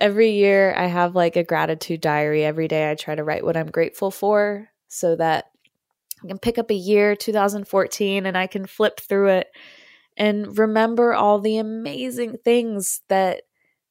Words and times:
Every 0.00 0.30
year, 0.30 0.74
I 0.76 0.86
have 0.86 1.14
like 1.14 1.36
a 1.36 1.44
gratitude 1.44 2.00
diary. 2.00 2.44
Every 2.44 2.68
day, 2.68 2.90
I 2.90 2.94
try 2.94 3.14
to 3.14 3.24
write 3.24 3.44
what 3.44 3.56
I'm 3.56 3.70
grateful 3.70 4.10
for 4.10 4.68
so 4.88 5.16
that 5.16 5.46
I 6.22 6.28
can 6.28 6.38
pick 6.38 6.58
up 6.58 6.70
a 6.70 6.74
year, 6.74 7.16
2014, 7.16 8.26
and 8.26 8.36
I 8.36 8.46
can 8.46 8.66
flip 8.66 9.00
through 9.00 9.28
it 9.28 9.48
and 10.16 10.58
remember 10.58 11.14
all 11.14 11.38
the 11.38 11.58
amazing 11.58 12.38
things 12.44 13.02
that 13.08 13.42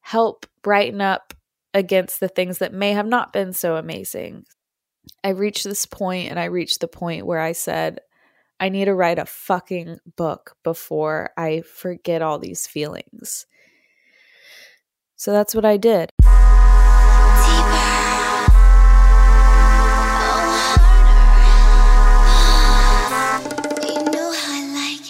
help 0.01 0.45
brighten 0.61 1.01
up 1.01 1.33
against 1.73 2.19
the 2.19 2.27
things 2.27 2.59
that 2.59 2.73
may 2.73 2.91
have 2.91 3.07
not 3.07 3.33
been 3.33 3.53
so 3.53 3.75
amazing. 3.75 4.45
I 5.23 5.29
reached 5.29 5.63
this 5.63 5.85
point 5.85 6.29
and 6.29 6.39
I 6.39 6.45
reached 6.45 6.81
the 6.81 6.87
point 6.87 7.25
where 7.25 7.39
I 7.39 7.53
said, 7.53 8.01
I 8.59 8.69
need 8.69 8.85
to 8.85 8.93
write 8.93 9.19
a 9.19 9.25
fucking 9.25 9.99
book 10.15 10.55
before 10.63 11.31
I 11.37 11.61
forget 11.61 12.21
all 12.21 12.39
these 12.39 12.67
feelings. 12.67 13.45
So 15.19 15.31
that's 15.31 15.55
what 15.55 15.65
I 15.65 15.77
did. 15.77 16.11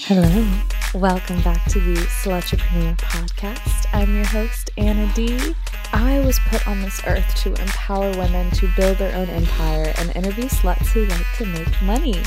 Hello. 0.07 0.47
Welcome 0.93 1.41
back 1.41 1.65
to 1.71 1.81
the 1.81 1.95
Slutrepreneur 2.23 2.95
podcast. 2.99 3.85
I'm 3.91 4.15
your 4.15 4.25
host, 4.27 4.71
Anna 4.77 5.11
D. 5.13 5.53
I 5.91 6.21
was 6.21 6.39
put 6.47 6.65
on 6.65 6.81
this 6.81 7.01
earth 7.05 7.35
to 7.43 7.49
empower 7.49 8.09
women 8.11 8.49
to 8.51 8.69
build 8.77 8.99
their 8.99 9.13
own 9.13 9.27
empire 9.27 9.93
and 9.97 10.15
interview 10.15 10.45
sluts 10.45 10.87
who 10.87 11.05
like 11.07 11.25
to 11.35 11.45
make 11.45 11.81
money. 11.81 12.23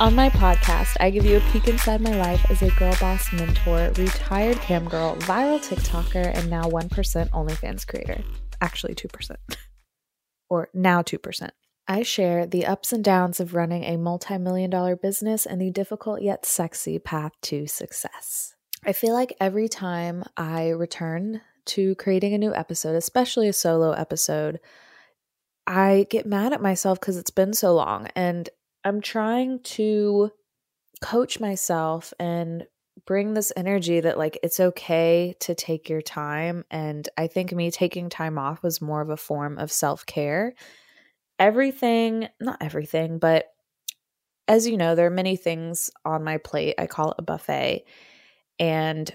On 0.00 0.14
my 0.14 0.30
podcast, 0.30 0.96
I 1.00 1.10
give 1.10 1.24
you 1.24 1.36
a 1.36 1.52
peek 1.52 1.68
inside 1.68 2.00
my 2.00 2.16
life 2.16 2.50
as 2.50 2.62
a 2.62 2.70
girl 2.72 2.94
boss 2.98 3.32
mentor, 3.32 3.92
retired 3.96 4.56
cam 4.56 4.88
girl, 4.88 5.16
viral 5.16 5.60
TikToker, 5.60 6.36
and 6.36 6.50
now 6.50 6.64
1% 6.64 6.88
OnlyFans 7.30 7.86
creator. 7.86 8.22
Actually, 8.60 8.94
2%. 8.94 9.36
or 10.50 10.68
now 10.74 11.02
2%. 11.02 11.50
I 11.86 12.02
share 12.02 12.46
the 12.46 12.66
ups 12.66 12.92
and 12.92 13.04
downs 13.04 13.38
of 13.38 13.54
running 13.54 13.84
a 13.84 13.96
multi 13.96 14.38
million 14.38 14.70
dollar 14.70 14.96
business 14.96 15.46
and 15.46 15.60
the 15.60 15.70
difficult 15.70 16.22
yet 16.22 16.46
sexy 16.46 16.98
path 16.98 17.32
to 17.42 17.66
success. 17.66 18.54
I 18.84 18.92
feel 18.92 19.12
like 19.12 19.36
every 19.40 19.68
time 19.68 20.24
I 20.36 20.70
return 20.70 21.42
to 21.66 21.94
creating 21.96 22.34
a 22.34 22.38
new 22.38 22.54
episode, 22.54 22.96
especially 22.96 23.46
a 23.46 23.52
solo 23.52 23.92
episode, 23.92 24.58
I 25.66 26.06
get 26.10 26.26
mad 26.26 26.52
at 26.52 26.62
myself 26.62 26.98
because 26.98 27.16
it's 27.16 27.30
been 27.30 27.52
so 27.52 27.74
long. 27.74 28.08
And 28.16 28.48
I'm 28.84 29.00
trying 29.00 29.60
to 29.60 30.30
coach 31.00 31.40
myself 31.40 32.12
and 32.18 32.66
bring 33.06 33.34
this 33.34 33.52
energy 33.56 34.00
that 34.00 34.18
like 34.18 34.38
it's 34.42 34.60
okay 34.60 35.34
to 35.40 35.54
take 35.54 35.88
your 35.88 36.02
time 36.02 36.64
and 36.70 37.08
I 37.16 37.26
think 37.26 37.52
me 37.52 37.70
taking 37.70 38.08
time 38.08 38.38
off 38.38 38.62
was 38.62 38.80
more 38.80 39.00
of 39.00 39.10
a 39.10 39.16
form 39.16 39.58
of 39.58 39.72
self-care. 39.72 40.54
Everything, 41.38 42.28
not 42.40 42.58
everything, 42.60 43.18
but 43.18 43.46
as 44.46 44.68
you 44.68 44.76
know, 44.76 44.94
there 44.94 45.06
are 45.06 45.10
many 45.10 45.36
things 45.36 45.90
on 46.04 46.24
my 46.24 46.38
plate. 46.38 46.74
I 46.78 46.86
call 46.86 47.12
it 47.12 47.16
a 47.18 47.22
buffet. 47.22 47.84
And 48.58 49.14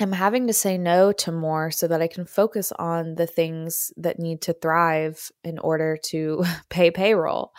I'm 0.00 0.12
having 0.12 0.46
to 0.46 0.52
say 0.52 0.78
no 0.78 1.12
to 1.12 1.32
more 1.32 1.70
so 1.70 1.88
that 1.88 2.02
I 2.02 2.06
can 2.06 2.24
focus 2.24 2.72
on 2.72 3.14
the 3.14 3.26
things 3.26 3.92
that 3.96 4.18
need 4.18 4.42
to 4.42 4.52
thrive 4.52 5.30
in 5.44 5.58
order 5.58 5.98
to 6.06 6.44
pay 6.70 6.90
payroll. 6.90 7.52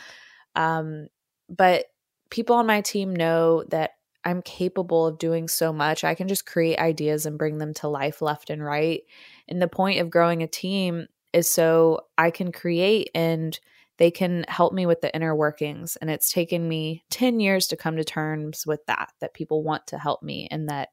Um, 0.56 1.08
but 1.50 1.86
people 2.30 2.56
on 2.56 2.68
my 2.68 2.82
team 2.82 3.16
know 3.16 3.64
that 3.70 3.92
I'm 4.26 4.42
capable 4.42 5.06
of 5.06 5.18
doing 5.18 5.48
so 5.48 5.74
much. 5.74 6.04
I 6.04 6.16
can 6.16 6.28
just 6.28 6.46
create 6.46 6.80
ideas 6.80 7.26
and 7.26 7.38
bring 7.38 7.58
them 7.58 7.74
to 7.76 7.88
life 7.88 8.22
left 8.22 8.50
and 8.50 8.64
right. 8.64 9.02
And 9.48 9.62
the 9.62 9.68
point 9.68 10.00
of 10.00 10.10
growing 10.10 10.42
a 10.42 10.48
team 10.48 11.08
is 11.34 11.50
so 11.50 12.02
I 12.18 12.32
can 12.32 12.52
create 12.52 13.10
and 13.14 13.60
they 13.98 14.12
can 14.12 14.46
help 14.48 14.74
me 14.74 14.86
with 14.86 15.02
the 15.02 15.14
inner 15.14 15.36
workings. 15.36 15.98
And 15.98 16.10
it's 16.10 16.32
taken 16.32 16.68
me 16.68 17.04
10 17.10 17.40
years 17.40 17.68
to 17.68 17.78
come 17.78 17.98
to 17.98 18.04
terms 18.04 18.66
with 18.66 18.86
that, 18.88 19.12
that 19.20 19.34
people 19.34 19.64
want 19.64 19.88
to 19.88 19.98
help 19.98 20.24
me 20.24 20.48
and 20.50 20.70
that 20.70 20.90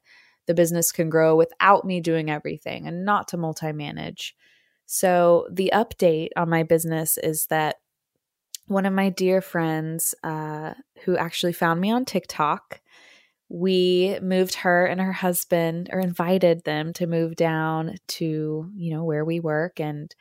the 0.47 0.53
business 0.53 0.91
can 0.91 1.09
grow 1.09 1.35
without 1.35 1.85
me 1.85 2.01
doing 2.01 2.29
everything 2.29 2.87
and 2.87 3.05
not 3.05 3.27
to 3.29 3.37
multi 3.37 3.71
manage. 3.71 4.35
So, 4.85 5.47
the 5.51 5.71
update 5.73 6.29
on 6.35 6.49
my 6.49 6.63
business 6.63 7.17
is 7.17 7.45
that 7.47 7.77
one 8.67 8.85
of 8.85 8.93
my 8.93 9.09
dear 9.09 9.41
friends 9.41 10.15
uh, 10.23 10.73
who 11.03 11.17
actually 11.17 11.53
found 11.53 11.81
me 11.81 11.91
on 11.91 12.05
TikTok. 12.05 12.81
We 13.49 14.17
moved 14.21 14.55
her 14.55 14.85
and 14.85 15.01
her 15.01 15.11
husband, 15.11 15.89
or 15.91 15.99
invited 15.99 16.63
them 16.63 16.93
to 16.93 17.07
move 17.07 17.35
down 17.35 17.95
to 18.09 18.69
you 18.73 18.93
know 18.93 19.03
where 19.03 19.25
we 19.25 19.39
work, 19.39 19.79
and 19.79 20.13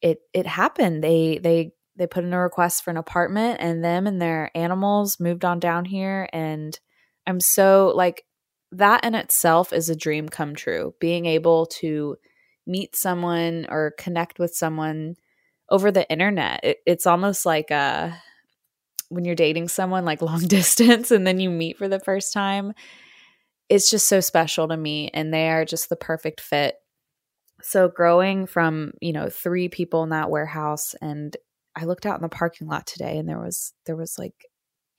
it 0.00 0.18
it 0.32 0.46
happened. 0.46 1.04
They 1.04 1.38
they 1.38 1.72
they 1.96 2.06
put 2.06 2.24
in 2.24 2.32
a 2.32 2.40
request 2.40 2.82
for 2.82 2.90
an 2.90 2.96
apartment, 2.96 3.58
and 3.60 3.84
them 3.84 4.06
and 4.06 4.20
their 4.20 4.50
animals 4.54 5.20
moved 5.20 5.44
on 5.44 5.58
down 5.60 5.84
here. 5.84 6.28
And 6.32 6.78
I'm 7.26 7.40
so 7.40 7.92
like 7.94 8.24
that 8.72 9.04
in 9.04 9.14
itself 9.14 9.72
is 9.72 9.90
a 9.90 9.96
dream 9.96 10.28
come 10.28 10.54
true. 10.54 10.94
Being 11.00 11.26
able 11.26 11.66
to 11.66 12.16
meet 12.66 12.96
someone 12.96 13.66
or 13.68 13.94
connect 13.98 14.38
with 14.38 14.54
someone 14.54 15.16
over 15.68 15.90
the 15.90 16.08
internet. 16.10 16.60
It, 16.62 16.78
it's 16.86 17.06
almost 17.06 17.46
like 17.46 17.70
uh, 17.70 18.10
when 19.08 19.24
you're 19.24 19.34
dating 19.34 19.68
someone 19.68 20.04
like 20.04 20.22
long 20.22 20.40
distance 20.40 21.10
and 21.10 21.26
then 21.26 21.40
you 21.40 21.50
meet 21.50 21.78
for 21.78 21.88
the 21.88 22.00
first 22.00 22.32
time. 22.32 22.72
It's 23.68 23.90
just 23.90 24.08
so 24.08 24.20
special 24.20 24.68
to 24.68 24.76
me, 24.76 25.10
and 25.14 25.32
they 25.32 25.48
are 25.48 25.64
just 25.64 25.88
the 25.88 25.96
perfect 25.96 26.40
fit. 26.40 26.76
So, 27.62 27.88
growing 27.88 28.46
from 28.46 28.92
you 29.00 29.12
know 29.12 29.30
three 29.30 29.70
people 29.70 30.02
in 30.02 30.10
that 30.10 30.30
warehouse, 30.30 30.94
and 31.00 31.34
I 31.74 31.86
looked 31.86 32.04
out 32.04 32.16
in 32.16 32.22
the 32.22 32.28
parking 32.28 32.68
lot 32.68 32.86
today, 32.86 33.16
and 33.16 33.26
there 33.26 33.40
was 33.40 33.72
there 33.86 33.96
was 33.96 34.18
like 34.18 34.34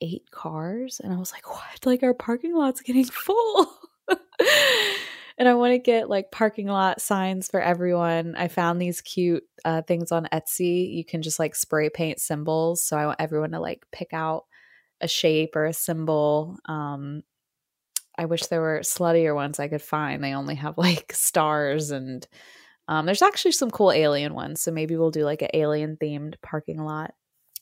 eight 0.00 0.28
cars, 0.32 1.00
and 1.02 1.12
I 1.12 1.16
was 1.16 1.30
like, 1.30 1.48
"What? 1.48 1.86
Like 1.86 2.02
our 2.02 2.12
parking 2.12 2.56
lot's 2.56 2.80
getting 2.80 3.04
full." 3.04 3.70
and 5.38 5.48
I 5.48 5.54
want 5.54 5.72
to 5.72 5.78
get 5.78 6.08
like 6.08 6.30
parking 6.30 6.66
lot 6.66 7.00
signs 7.00 7.48
for 7.48 7.60
everyone. 7.60 8.34
I 8.36 8.48
found 8.48 8.80
these 8.80 9.00
cute 9.00 9.44
uh, 9.64 9.82
things 9.82 10.10
on 10.10 10.28
Etsy. 10.32 10.94
You 10.94 11.04
can 11.04 11.22
just 11.22 11.38
like 11.38 11.54
spray 11.54 11.90
paint 11.90 12.20
symbols. 12.20 12.82
So 12.82 12.96
I 12.96 13.06
want 13.06 13.20
everyone 13.20 13.50
to 13.50 13.60
like 13.60 13.84
pick 13.92 14.12
out 14.12 14.44
a 15.00 15.08
shape 15.08 15.54
or 15.54 15.66
a 15.66 15.74
symbol. 15.74 16.56
Um, 16.64 17.22
I 18.16 18.24
wish 18.24 18.46
there 18.46 18.62
were 18.62 18.80
sluttier 18.82 19.34
ones 19.34 19.60
I 19.60 19.68
could 19.68 19.82
find. 19.82 20.24
They 20.24 20.32
only 20.32 20.54
have 20.54 20.78
like 20.78 21.12
stars 21.12 21.90
and 21.90 22.26
um, 22.88 23.04
there's 23.04 23.22
actually 23.22 23.52
some 23.52 23.70
cool 23.70 23.92
alien 23.92 24.32
ones. 24.32 24.60
So 24.60 24.70
maybe 24.70 24.96
we'll 24.96 25.10
do 25.10 25.24
like 25.24 25.42
an 25.42 25.50
alien 25.52 25.96
themed 25.96 26.36
parking 26.40 26.82
lot. 26.82 27.12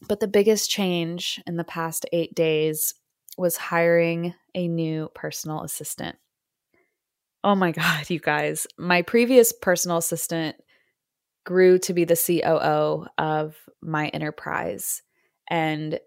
But 0.07 0.21
the 0.21 0.29
biggest 0.29 0.71
change 0.71 1.41
in 1.47 1.57
the 1.57 1.65
past 1.65 2.07
eight 2.13 2.35
days 2.35 2.95
was 3.39 3.57
hiring 3.57 4.35
a 4.55 4.69
new 4.69 5.11
personal 5.15 5.63
assistant. 5.63 6.17
Oh 7.45 7.55
my 7.55 7.73
God, 7.73 8.09
you 8.09 8.19
guys. 8.19 8.67
My 8.79 9.03
previous 9.03 9.53
personal 9.53 9.99
assistant 9.99 10.57
grew 11.45 11.79
to 11.81 11.93
be 11.93 12.05
the 12.05 12.17
COO 12.17 13.07
of 13.19 13.57
my 13.83 14.09
enterprise. 14.09 15.03
And 15.49 16.01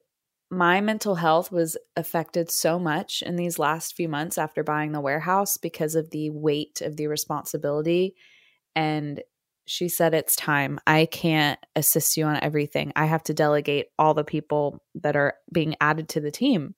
my 0.50 0.82
mental 0.82 1.14
health 1.14 1.52
was 1.52 1.78
affected 1.96 2.50
so 2.50 2.80
much 2.80 3.22
in 3.22 3.36
these 3.36 3.60
last 3.60 3.96
few 3.96 4.10
months 4.10 4.40
after 4.40 4.64
buying 4.64 4.94
the 4.94 5.02
warehouse 5.02 5.58
because 5.58 5.94
of 5.94 6.10
the 6.10 6.32
weight 6.32 6.82
of 6.82 6.98
the 6.98 7.06
responsibility. 7.06 8.16
And 8.76 9.22
she 9.66 9.90
said, 9.90 10.16
It's 10.16 10.36
time. 10.36 10.80
I 10.88 11.06
can't 11.06 11.60
assist 11.76 12.18
you 12.18 12.26
on 12.26 12.40
everything. 12.42 12.94
I 12.96 13.06
have 13.06 13.24
to 13.26 13.34
delegate 13.36 13.88
all 14.00 14.16
the 14.16 14.24
people 14.24 14.82
that 14.96 15.16
are 15.16 15.36
being 15.54 15.76
added 15.80 16.10
to 16.10 16.22
the 16.22 16.32
team. 16.32 16.74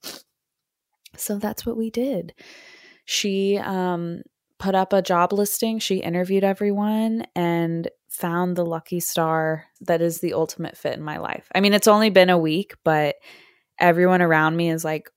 So 1.16 1.38
that's 1.38 1.66
what 1.66 1.78
we 1.78 1.92
did. 1.92 2.34
She 3.06 3.58
um, 3.58 4.24
put 4.60 4.76
up 4.76 4.94
a 4.94 5.02
job 5.02 5.34
listing. 5.34 5.80
She 5.80 5.98
interviewed 5.98 6.44
everyone 6.44 7.26
and 7.36 7.90
found 8.10 8.56
the 8.56 8.66
lucky 8.66 9.00
star 9.00 9.66
that 9.82 10.02
is 10.02 10.20
the 10.20 10.34
ultimate 10.34 10.78
fit 10.78 10.98
in 10.98 11.02
my 11.02 11.18
life. 11.18 11.48
I 11.56 11.62
mean, 11.62 11.74
it's 11.74 11.88
only 11.88 12.10
been 12.10 12.30
a 12.30 12.38
week, 12.38 12.74
but 12.84 13.16
everyone 13.80 14.22
around 14.22 14.58
me 14.58 14.70
is 14.70 14.84
like, 14.84 15.10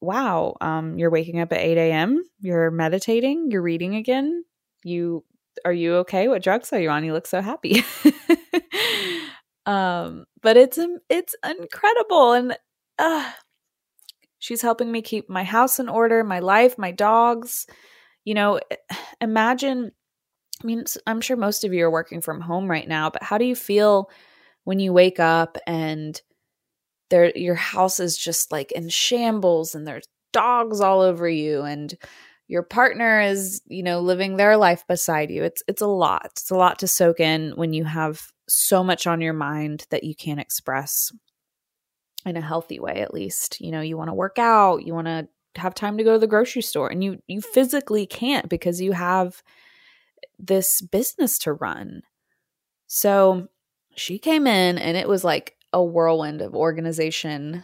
wow, 0.00 0.56
um, 0.60 0.98
you're 0.98 1.10
waking 1.10 1.40
up 1.40 1.52
at 1.52 1.60
8 1.60 1.78
a.m., 1.78 2.22
you're 2.40 2.70
meditating, 2.70 3.50
you're 3.50 3.62
reading 3.62 3.96
again. 3.96 4.44
You 4.84 5.24
are 5.64 5.72
you 5.72 5.96
okay? 5.96 6.28
What 6.28 6.42
drugs 6.42 6.72
are 6.72 6.80
you 6.80 6.90
on? 6.90 7.04
You 7.04 7.12
look 7.12 7.26
so 7.26 7.42
happy. 7.42 7.84
um, 9.66 10.24
but 10.42 10.56
it's 10.56 10.78
it's 11.10 11.34
incredible 11.44 12.32
and 12.32 12.56
uh, 12.98 13.30
she's 14.38 14.62
helping 14.62 14.90
me 14.90 15.02
keep 15.02 15.28
my 15.28 15.44
house 15.44 15.78
in 15.78 15.88
order, 15.88 16.24
my 16.24 16.38
life, 16.38 16.78
my 16.78 16.92
dogs 16.92 17.66
you 18.24 18.34
know, 18.34 18.60
eh, 18.70 18.76
imagine 19.20 19.92
I 20.62 20.66
mean, 20.66 20.84
I'm 21.06 21.20
sure 21.20 21.36
most 21.36 21.64
of 21.64 21.72
you 21.72 21.84
are 21.86 21.90
working 21.90 22.20
from 22.20 22.40
home 22.40 22.70
right 22.70 22.86
now, 22.86 23.08
but 23.10 23.22
how 23.22 23.38
do 23.38 23.44
you 23.44 23.56
feel 23.56 24.10
when 24.64 24.78
you 24.78 24.92
wake 24.92 25.18
up 25.18 25.56
and 25.66 26.20
there 27.08 27.36
your 27.36 27.54
house 27.54 28.00
is 28.00 28.16
just 28.16 28.52
like 28.52 28.72
in 28.72 28.88
shambles 28.88 29.74
and 29.74 29.86
there's 29.86 30.06
dogs 30.32 30.80
all 30.80 31.00
over 31.00 31.28
you 31.28 31.62
and 31.62 31.96
your 32.46 32.62
partner 32.62 33.20
is, 33.20 33.62
you 33.66 33.82
know, 33.82 34.00
living 34.00 34.36
their 34.36 34.56
life 34.56 34.84
beside 34.88 35.30
you. 35.30 35.44
It's 35.44 35.62
it's 35.68 35.82
a 35.82 35.86
lot. 35.86 36.26
It's 36.32 36.50
a 36.50 36.56
lot 36.56 36.80
to 36.80 36.88
soak 36.88 37.20
in 37.20 37.52
when 37.56 37.72
you 37.72 37.84
have 37.84 38.22
so 38.48 38.82
much 38.82 39.06
on 39.06 39.20
your 39.20 39.32
mind 39.32 39.86
that 39.90 40.04
you 40.04 40.14
can't 40.14 40.40
express 40.40 41.12
in 42.26 42.36
a 42.36 42.40
healthy 42.40 42.80
way 42.80 43.00
at 43.00 43.14
least. 43.14 43.60
You 43.60 43.70
know, 43.70 43.80
you 43.80 43.96
want 43.96 44.08
to 44.08 44.14
work 44.14 44.38
out, 44.38 44.84
you 44.84 44.94
want 44.94 45.06
to 45.06 45.28
have 45.56 45.74
time 45.74 45.98
to 45.98 46.04
go 46.04 46.14
to 46.14 46.18
the 46.18 46.26
grocery 46.26 46.62
store 46.62 46.88
and 46.88 47.02
you 47.02 47.22
you 47.26 47.40
hmm. 47.40 47.52
physically 47.52 48.06
can't 48.06 48.48
because 48.48 48.80
you 48.80 48.92
have 48.92 49.42
this 50.38 50.80
business 50.80 51.38
to 51.40 51.52
run. 51.52 52.02
So, 52.86 53.48
she 53.96 54.18
came 54.18 54.46
in 54.46 54.78
and 54.78 54.96
it 54.96 55.08
was 55.08 55.22
like 55.24 55.56
a 55.72 55.82
whirlwind 55.82 56.42
of 56.42 56.54
organization 56.54 57.62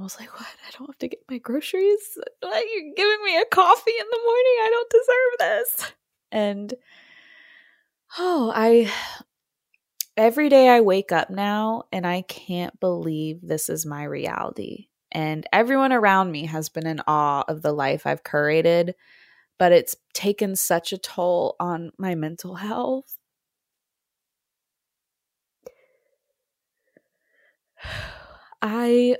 I 0.00 0.02
was 0.02 0.18
like, 0.18 0.32
what? 0.32 0.48
I 0.66 0.70
don't 0.78 0.88
have 0.88 0.98
to 0.98 1.08
get 1.08 1.24
my 1.30 1.36
groceries? 1.36 2.18
What? 2.40 2.64
You're 2.72 2.94
giving 2.96 3.24
me 3.24 3.36
a 3.36 3.44
coffee 3.44 3.90
in 3.90 4.06
the 4.10 4.20
morning? 4.24 4.56
I 4.62 4.68
don't 4.70 4.90
deserve 4.90 5.38
this. 5.38 5.92
And 6.32 6.74
oh, 8.18 8.52
I 8.54 8.90
every 10.16 10.48
day 10.48 10.68
I 10.68 10.80
wake 10.80 11.12
up 11.12 11.28
now 11.28 11.84
and 11.92 12.06
I 12.06 12.22
can't 12.22 12.78
believe 12.80 13.40
this 13.42 13.68
is 13.68 13.84
my 13.84 14.04
reality. 14.04 14.86
And 15.12 15.46
everyone 15.52 15.92
around 15.92 16.30
me 16.32 16.46
has 16.46 16.68
been 16.68 16.86
in 16.86 17.00
awe 17.06 17.44
of 17.48 17.62
the 17.62 17.72
life 17.72 18.06
I've 18.06 18.22
curated, 18.24 18.94
but 19.58 19.72
it's 19.72 19.96
taken 20.14 20.56
such 20.56 20.92
a 20.92 20.98
toll 20.98 21.56
on 21.60 21.92
my 21.98 22.14
mental 22.14 22.56
health. 22.56 23.16
I 28.62 29.16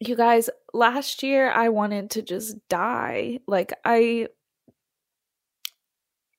you 0.00 0.16
guys, 0.16 0.50
last 0.72 1.22
year 1.22 1.50
I 1.50 1.68
wanted 1.68 2.10
to 2.10 2.22
just 2.22 2.56
die. 2.68 3.40
Like, 3.46 3.72
I, 3.84 4.28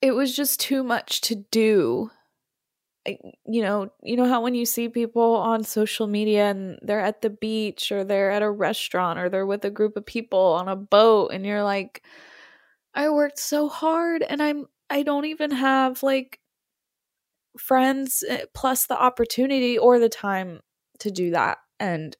it 0.00 0.12
was 0.12 0.34
just 0.34 0.60
too 0.60 0.82
much 0.84 1.20
to 1.22 1.34
do. 1.34 2.10
You 3.46 3.62
know, 3.62 3.90
you 4.02 4.16
know 4.16 4.26
how 4.26 4.42
when 4.42 4.54
you 4.54 4.66
see 4.66 4.88
people 4.88 5.36
on 5.36 5.64
social 5.64 6.06
media 6.06 6.50
and 6.50 6.78
they're 6.82 7.00
at 7.00 7.22
the 7.22 7.30
beach 7.30 7.92
or 7.92 8.04
they're 8.04 8.30
at 8.30 8.42
a 8.42 8.50
restaurant 8.50 9.18
or 9.18 9.28
they're 9.28 9.46
with 9.46 9.64
a 9.64 9.70
group 9.70 9.96
of 9.96 10.06
people 10.06 10.38
on 10.38 10.68
a 10.68 10.76
boat 10.76 11.28
and 11.32 11.46
you're 11.46 11.62
like, 11.62 12.02
I 12.94 13.10
worked 13.10 13.38
so 13.38 13.68
hard 13.68 14.22
and 14.22 14.42
I'm, 14.42 14.66
I 14.90 15.02
don't 15.02 15.26
even 15.26 15.50
have 15.50 16.02
like 16.02 16.40
friends 17.58 18.24
eh, 18.28 18.44
plus 18.54 18.86
the 18.86 19.00
opportunity 19.00 19.78
or 19.78 19.98
the 19.98 20.08
time 20.08 20.60
to 21.00 21.10
do 21.10 21.30
that. 21.30 21.58
And 21.80 22.16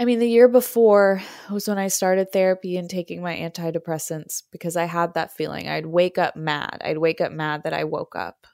I 0.00 0.06
mean, 0.06 0.18
the 0.18 0.26
year 0.26 0.48
before 0.48 1.22
was 1.50 1.68
when 1.68 1.76
I 1.76 1.88
started 1.88 2.32
therapy 2.32 2.78
and 2.78 2.88
taking 2.88 3.20
my 3.20 3.36
antidepressants 3.36 4.44
because 4.50 4.74
I 4.74 4.86
had 4.86 5.12
that 5.12 5.36
feeling. 5.36 5.68
I'd 5.68 5.84
wake 5.84 6.16
up 6.16 6.36
mad. 6.36 6.80
I'd 6.82 6.96
wake 6.96 7.20
up 7.20 7.32
mad 7.32 7.64
that 7.64 7.74
I 7.74 7.84
woke 7.84 8.16
up. 8.16 8.46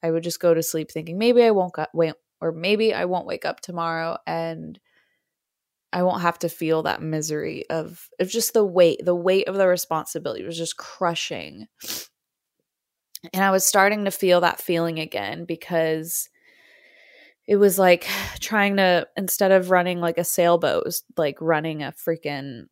I 0.00 0.12
would 0.12 0.22
just 0.22 0.38
go 0.38 0.54
to 0.54 0.62
sleep 0.62 0.92
thinking 0.92 1.18
maybe 1.18 1.42
I 1.42 1.50
won't 1.50 1.72
go, 1.72 1.86
wait, 1.92 2.14
or 2.40 2.52
maybe 2.52 2.94
I 2.94 3.06
won't 3.06 3.26
wake 3.26 3.44
up 3.44 3.60
tomorrow 3.60 4.16
and 4.28 4.78
I 5.92 6.04
won't 6.04 6.22
have 6.22 6.38
to 6.40 6.48
feel 6.48 6.84
that 6.84 7.02
misery 7.02 7.68
of 7.68 8.08
of 8.20 8.28
just 8.28 8.54
the 8.54 8.64
weight, 8.64 9.04
the 9.04 9.14
weight 9.14 9.48
of 9.48 9.56
the 9.56 9.66
responsibility 9.66 10.44
was 10.44 10.56
just 10.56 10.76
crushing. 10.76 11.66
And 13.32 13.42
I 13.42 13.50
was 13.50 13.66
starting 13.66 14.04
to 14.04 14.12
feel 14.12 14.40
that 14.42 14.60
feeling 14.60 15.00
again 15.00 15.46
because 15.46 16.28
it 17.46 17.56
was 17.56 17.78
like 17.78 18.06
trying 18.40 18.76
to 18.76 19.06
instead 19.16 19.52
of 19.52 19.70
running 19.70 20.00
like 20.00 20.18
a 20.18 20.24
sailboat 20.24 20.84
was 20.84 21.02
like 21.16 21.38
running 21.40 21.82
a 21.82 21.92
freaking 21.92 22.66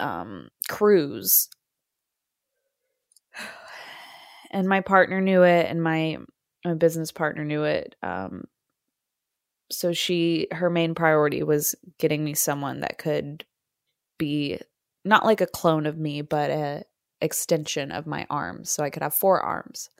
um 0.00 0.48
cruise. 0.68 1.48
And 4.50 4.68
my 4.68 4.82
partner 4.82 5.20
knew 5.20 5.42
it 5.42 5.66
and 5.68 5.82
my 5.82 6.16
my 6.64 6.74
business 6.74 7.10
partner 7.10 7.44
knew 7.44 7.64
it 7.64 7.96
um 8.04 8.44
so 9.70 9.92
she 9.92 10.46
her 10.52 10.70
main 10.70 10.94
priority 10.94 11.42
was 11.42 11.74
getting 11.98 12.24
me 12.24 12.34
someone 12.34 12.80
that 12.80 12.98
could 12.98 13.44
be 14.18 14.60
not 15.04 15.24
like 15.24 15.40
a 15.40 15.46
clone 15.46 15.86
of 15.86 15.98
me 15.98 16.22
but 16.22 16.50
a 16.50 16.84
extension 17.20 17.90
of 17.90 18.06
my 18.06 18.26
arms 18.30 18.70
so 18.70 18.84
i 18.84 18.90
could 18.90 19.02
have 19.02 19.14
four 19.14 19.40
arms 19.40 19.90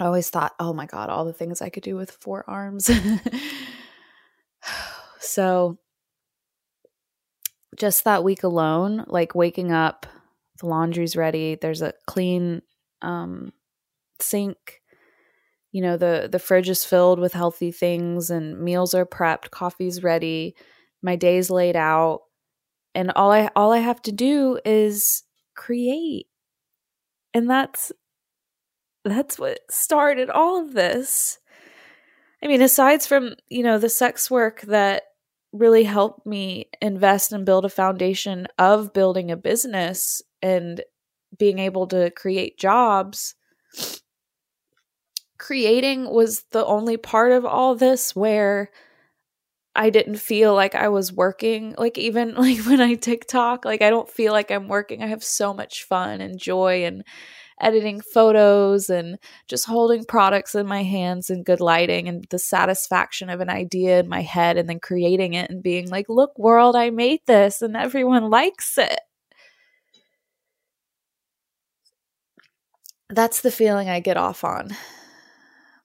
I 0.00 0.04
always 0.04 0.30
thought, 0.30 0.54
oh 0.60 0.72
my 0.72 0.86
God, 0.86 1.10
all 1.10 1.24
the 1.24 1.32
things 1.32 1.60
I 1.60 1.70
could 1.70 1.82
do 1.82 1.96
with 1.96 2.10
four 2.10 2.48
arms. 2.48 2.90
so 5.20 5.78
just 7.76 8.04
that 8.04 8.24
week 8.24 8.42
alone, 8.42 9.04
like 9.08 9.34
waking 9.34 9.72
up, 9.72 10.06
the 10.60 10.66
laundry's 10.66 11.16
ready, 11.16 11.56
there's 11.60 11.82
a 11.82 11.94
clean 12.06 12.62
um, 13.02 13.52
sink. 14.20 14.80
You 15.72 15.82
know, 15.82 15.96
the 15.96 16.28
the 16.30 16.38
fridge 16.38 16.68
is 16.68 16.84
filled 16.84 17.20
with 17.20 17.34
healthy 17.34 17.70
things 17.70 18.30
and 18.30 18.60
meals 18.60 18.94
are 18.94 19.06
prepped, 19.06 19.50
coffee's 19.50 20.02
ready, 20.02 20.56
my 21.02 21.14
day's 21.14 21.50
laid 21.50 21.76
out, 21.76 22.22
and 22.94 23.12
all 23.12 23.32
I 23.32 23.50
all 23.54 23.72
I 23.72 23.78
have 23.78 24.00
to 24.02 24.12
do 24.12 24.58
is 24.64 25.22
create. 25.54 26.26
And 27.34 27.50
that's 27.50 27.92
that's 29.04 29.38
what 29.38 29.60
started 29.70 30.30
all 30.30 30.60
of 30.60 30.74
this. 30.74 31.38
I 32.42 32.46
mean, 32.46 32.62
aside 32.62 33.02
from, 33.02 33.34
you 33.48 33.62
know, 33.62 33.78
the 33.78 33.88
sex 33.88 34.30
work 34.30 34.62
that 34.62 35.04
really 35.52 35.84
helped 35.84 36.26
me 36.26 36.68
invest 36.80 37.32
and 37.32 37.44
build 37.44 37.64
a 37.64 37.70
foundation 37.70 38.46
of 38.58 38.92
building 38.92 39.30
a 39.30 39.36
business 39.36 40.22
and 40.42 40.82
being 41.36 41.58
able 41.58 41.86
to 41.88 42.10
create 42.10 42.58
jobs, 42.58 43.34
creating 45.38 46.10
was 46.10 46.44
the 46.52 46.64
only 46.64 46.96
part 46.96 47.32
of 47.32 47.44
all 47.44 47.74
this 47.74 48.14
where 48.14 48.70
I 49.74 49.90
didn't 49.90 50.16
feel 50.16 50.54
like 50.54 50.74
I 50.74 50.88
was 50.88 51.12
working. 51.12 51.74
Like, 51.78 51.96
even 51.98 52.34
like 52.36 52.58
when 52.66 52.80
I 52.80 52.94
TikTok, 52.94 53.64
like, 53.64 53.82
I 53.82 53.90
don't 53.90 54.10
feel 54.10 54.32
like 54.32 54.50
I'm 54.50 54.68
working. 54.68 55.02
I 55.02 55.06
have 55.06 55.24
so 55.24 55.54
much 55.54 55.84
fun 55.84 56.20
and 56.20 56.38
joy 56.38 56.84
and 56.84 57.04
editing 57.60 58.00
photos 58.00 58.90
and 58.90 59.18
just 59.48 59.66
holding 59.66 60.04
products 60.04 60.54
in 60.54 60.66
my 60.66 60.82
hands 60.82 61.30
and 61.30 61.44
good 61.44 61.60
lighting 61.60 62.08
and 62.08 62.24
the 62.30 62.38
satisfaction 62.38 63.30
of 63.30 63.40
an 63.40 63.50
idea 63.50 64.00
in 64.00 64.08
my 64.08 64.22
head 64.22 64.56
and 64.56 64.68
then 64.68 64.80
creating 64.80 65.34
it 65.34 65.50
and 65.50 65.62
being 65.62 65.88
like, 65.90 66.08
look, 66.08 66.38
world, 66.38 66.76
I 66.76 66.90
made 66.90 67.20
this 67.26 67.62
and 67.62 67.76
everyone 67.76 68.30
likes 68.30 68.78
it. 68.78 69.00
That's 73.10 73.40
the 73.40 73.50
feeling 73.50 73.88
I 73.88 74.00
get 74.00 74.16
off 74.16 74.44
on. 74.44 74.70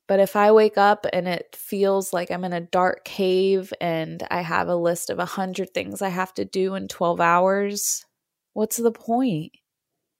But 0.07 0.19
if 0.19 0.35
I 0.35 0.51
wake 0.51 0.77
up 0.77 1.05
and 1.13 1.27
it 1.27 1.55
feels 1.55 2.11
like 2.11 2.29
I'm 2.29 2.43
in 2.43 2.53
a 2.53 2.59
dark 2.61 3.05
cave 3.05 3.73
and 3.79 4.21
I 4.29 4.41
have 4.41 4.67
a 4.67 4.75
list 4.75 5.09
of 5.09 5.19
a 5.19 5.25
hundred 5.25 5.73
things 5.73 6.01
I 6.01 6.09
have 6.09 6.33
to 6.35 6.45
do 6.45 6.75
in 6.75 6.87
12 6.87 7.21
hours, 7.21 8.05
what's 8.53 8.77
the 8.77 8.91
point? 8.91 9.53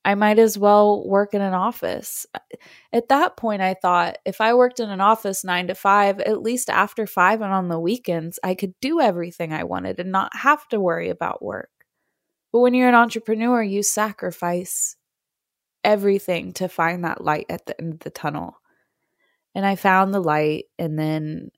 I 0.05 0.15
might 0.15 0.37
as 0.37 0.57
well 0.57 1.07
work 1.07 1.33
in 1.33 1.41
an 1.41 1.53
office. 1.53 2.25
At 2.91 3.07
that 3.07 3.37
point, 3.37 3.61
I 3.61 3.73
thought 3.73 4.17
if 4.25 4.41
I 4.41 4.53
worked 4.53 4.81
in 4.81 4.89
an 4.89 4.99
office 4.99 5.45
nine 5.45 5.67
to 5.67 5.75
five, 5.75 6.19
at 6.19 6.41
least 6.41 6.69
after 6.69 7.07
five 7.07 7.41
and 7.41 7.53
on 7.53 7.69
the 7.69 7.79
weekends, 7.79 8.37
I 8.43 8.55
could 8.55 8.73
do 8.81 8.99
everything 8.99 9.53
I 9.53 9.63
wanted 9.63 9.99
and 9.99 10.11
not 10.11 10.35
have 10.35 10.67
to 10.69 10.79
worry 10.79 11.09
about 11.09 11.43
work. 11.43 11.69
But 12.51 12.59
when 12.59 12.73
you're 12.73 12.89
an 12.89 12.95
entrepreneur, 12.95 13.63
you 13.63 13.81
sacrifice 13.81 14.97
everything 15.83 16.51
to 16.53 16.67
find 16.67 17.05
that 17.05 17.23
light 17.23 17.45
at 17.49 17.65
the 17.65 17.79
end 17.79 17.93
of 17.93 17.99
the 17.99 18.09
tunnel. 18.09 18.57
And 19.55 19.65
I 19.65 19.75
found 19.75 20.13
the 20.13 20.19
light, 20.19 20.65
and 20.77 20.99
then 20.99 21.51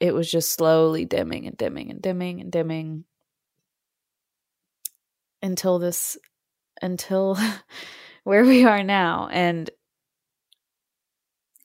it 0.00 0.14
was 0.14 0.30
just 0.30 0.52
slowly 0.52 1.04
dimming 1.04 1.46
and 1.46 1.56
dimming 1.56 1.90
and 1.90 2.00
dimming 2.00 2.40
and 2.40 2.50
dimming 2.50 3.04
until 5.42 5.78
this 5.78 6.16
until 6.82 7.38
where 8.24 8.44
we 8.44 8.64
are 8.64 8.82
now. 8.82 9.28
And, 9.30 9.70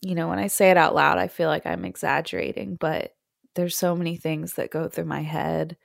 you 0.02 0.16
know, 0.16 0.28
when 0.28 0.40
I 0.40 0.48
say 0.48 0.72
it 0.72 0.78
out 0.78 0.96
loud, 0.96 1.18
I 1.18 1.28
feel 1.28 1.50
like 1.50 1.66
I'm 1.66 1.86
exaggerating, 1.86 2.78
but 2.80 3.16
there's 3.56 3.78
so 3.78 3.96
many 3.96 4.16
things 4.16 4.54
that 4.54 4.72
go 4.72 4.88
through 4.88 5.06
my 5.06 5.22
head 5.22 5.78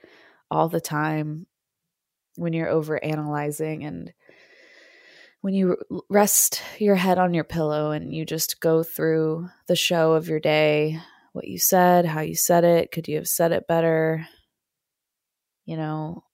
all 0.50 0.68
the 0.68 0.80
time 0.80 1.46
when 2.36 2.52
you're 2.52 2.68
over 2.68 3.02
analyzing 3.02 3.84
and 3.84 4.12
when 5.40 5.54
you 5.54 5.76
rest 6.08 6.62
your 6.78 6.96
head 6.96 7.18
on 7.18 7.34
your 7.34 7.44
pillow 7.44 7.92
and 7.92 8.12
you 8.12 8.24
just 8.24 8.60
go 8.60 8.82
through 8.82 9.48
the 9.68 9.76
show 9.76 10.12
of 10.12 10.28
your 10.28 10.40
day, 10.40 11.00
what 11.32 11.46
you 11.46 11.58
said, 11.58 12.04
how 12.04 12.20
you 12.20 12.34
said 12.34 12.64
it, 12.64 12.90
could 12.90 13.06
you 13.06 13.16
have 13.16 13.28
said 13.28 13.52
it 13.52 13.68
better? 13.68 14.26
You 15.64 15.76
know, 15.76 16.24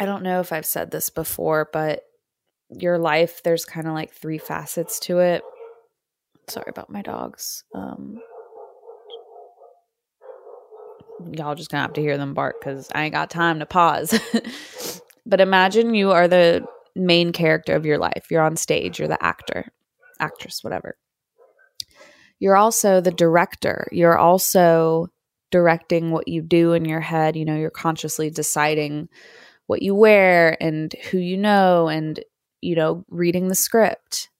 I 0.00 0.04
don't 0.04 0.22
know 0.22 0.40
if 0.40 0.52
I've 0.52 0.66
said 0.66 0.90
this 0.90 1.10
before, 1.10 1.68
but 1.72 2.02
your 2.70 2.98
life, 2.98 3.42
there's 3.42 3.64
kind 3.64 3.86
of 3.86 3.94
like 3.94 4.12
three 4.12 4.38
facets 4.38 5.00
to 5.00 5.18
it. 5.18 5.42
Sorry 6.48 6.66
about 6.68 6.90
my 6.90 7.02
dogs. 7.02 7.64
Um, 7.74 8.18
y'all 11.32 11.54
just 11.54 11.70
gonna 11.70 11.82
have 11.82 11.94
to 11.94 12.00
hear 12.00 12.16
them 12.16 12.34
bark 12.34 12.56
because 12.60 12.90
I 12.94 13.04
ain't 13.04 13.14
got 13.14 13.30
time 13.30 13.58
to 13.58 13.66
pause. 13.66 14.18
but 15.26 15.40
imagine 15.40 15.94
you 15.94 16.12
are 16.12 16.28
the 16.28 16.66
main 16.94 17.32
character 17.32 17.74
of 17.74 17.86
your 17.86 17.98
life. 17.98 18.26
You're 18.30 18.42
on 18.42 18.56
stage, 18.56 18.98
you're 18.98 19.08
the 19.08 19.22
actor, 19.22 19.72
actress, 20.20 20.62
whatever. 20.62 20.96
You're 22.38 22.56
also 22.56 23.00
the 23.00 23.10
director. 23.10 23.88
You're 23.90 24.18
also 24.18 25.08
directing 25.50 26.10
what 26.10 26.28
you 26.28 26.42
do 26.42 26.72
in 26.72 26.84
your 26.84 27.00
head. 27.00 27.36
You 27.36 27.44
know, 27.44 27.56
you're 27.56 27.70
consciously 27.70 28.30
deciding 28.30 29.08
what 29.68 29.82
you 29.82 29.94
wear 29.94 30.60
and 30.60 30.92
who 31.10 31.18
you 31.18 31.36
know 31.36 31.88
and, 31.88 32.18
you 32.60 32.74
know, 32.74 33.04
reading 33.08 33.46
the 33.48 33.54
script. 33.54 34.30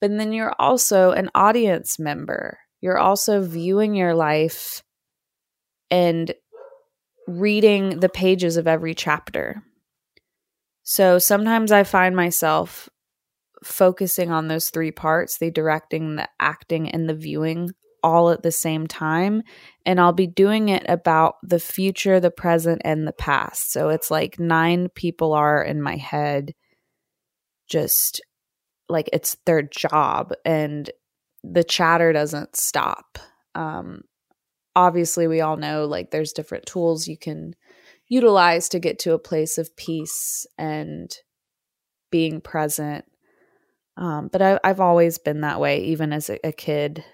But 0.00 0.16
then 0.16 0.32
you're 0.32 0.54
also 0.58 1.10
an 1.10 1.28
audience 1.34 1.98
member. 1.98 2.58
You're 2.80 2.98
also 2.98 3.42
viewing 3.42 3.94
your 3.94 4.14
life 4.14 4.82
and 5.90 6.32
reading 7.26 8.00
the 8.00 8.08
pages 8.08 8.56
of 8.56 8.66
every 8.68 8.94
chapter. 8.94 9.62
So 10.84 11.18
sometimes 11.18 11.72
I 11.72 11.82
find 11.82 12.14
myself 12.14 12.88
focusing 13.64 14.30
on 14.30 14.46
those 14.48 14.70
three 14.70 14.92
parts 14.92 15.38
the 15.38 15.50
directing, 15.50 16.14
the 16.14 16.28
acting, 16.38 16.88
and 16.88 17.08
the 17.08 17.14
viewing 17.14 17.72
all 18.02 18.30
at 18.30 18.42
the 18.42 18.52
same 18.52 18.86
time. 18.86 19.42
And 19.86 20.00
I'll 20.00 20.12
be 20.12 20.26
doing 20.26 20.68
it 20.68 20.84
about 20.88 21.36
the 21.42 21.60
future, 21.60 22.20
the 22.20 22.30
present, 22.30 22.82
and 22.84 23.06
the 23.06 23.12
past. 23.12 23.72
So 23.72 23.88
it's 23.88 24.10
like 24.10 24.38
nine 24.38 24.88
people 24.88 25.32
are 25.32 25.62
in 25.62 25.82
my 25.82 25.96
head, 25.96 26.54
just 27.68 28.20
like 28.88 29.08
it's 29.12 29.36
their 29.46 29.62
job. 29.62 30.32
And 30.44 30.90
the 31.42 31.64
chatter 31.64 32.12
doesn't 32.12 32.56
stop. 32.56 33.18
Um, 33.54 34.02
obviously, 34.76 35.26
we 35.26 35.40
all 35.40 35.56
know 35.56 35.86
like 35.86 36.10
there's 36.10 36.32
different 36.32 36.66
tools 36.66 37.08
you 37.08 37.16
can 37.16 37.54
utilize 38.08 38.68
to 38.68 38.78
get 38.78 38.98
to 38.98 39.14
a 39.14 39.18
place 39.18 39.56
of 39.56 39.74
peace 39.76 40.46
and 40.58 41.16
being 42.10 42.40
present. 42.40 43.04
Um, 43.96 44.28
but 44.28 44.42
I, 44.42 44.58
have 44.64 44.80
always 44.80 45.18
been 45.18 45.42
that 45.42 45.60
way, 45.60 45.84
even 45.84 46.12
as 46.12 46.30
a, 46.30 46.38
a 46.46 46.52
kid. 46.52 47.04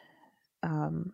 Um, 0.66 1.12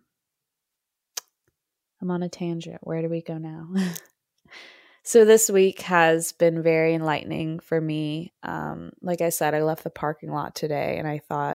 I'm 2.01 2.09
on 2.09 2.23
a 2.23 2.29
tangent. 2.29 2.79
Where 2.81 3.01
do 3.01 3.07
we 3.07 3.21
go 3.21 3.37
now? 3.37 3.69
so 5.03 5.25
this 5.25 5.49
week 5.49 5.81
has 5.81 6.31
been 6.31 6.63
very 6.63 6.95
enlightening 6.95 7.59
for 7.59 7.79
me. 7.79 8.33
Um, 8.41 8.91
like 9.01 9.21
I 9.21 9.29
said, 9.29 9.53
I 9.53 9.61
left 9.61 9.83
the 9.83 9.89
parking 9.91 10.31
lot 10.31 10.55
today, 10.55 10.97
and 10.97 11.07
I 11.07 11.19
thought 11.19 11.53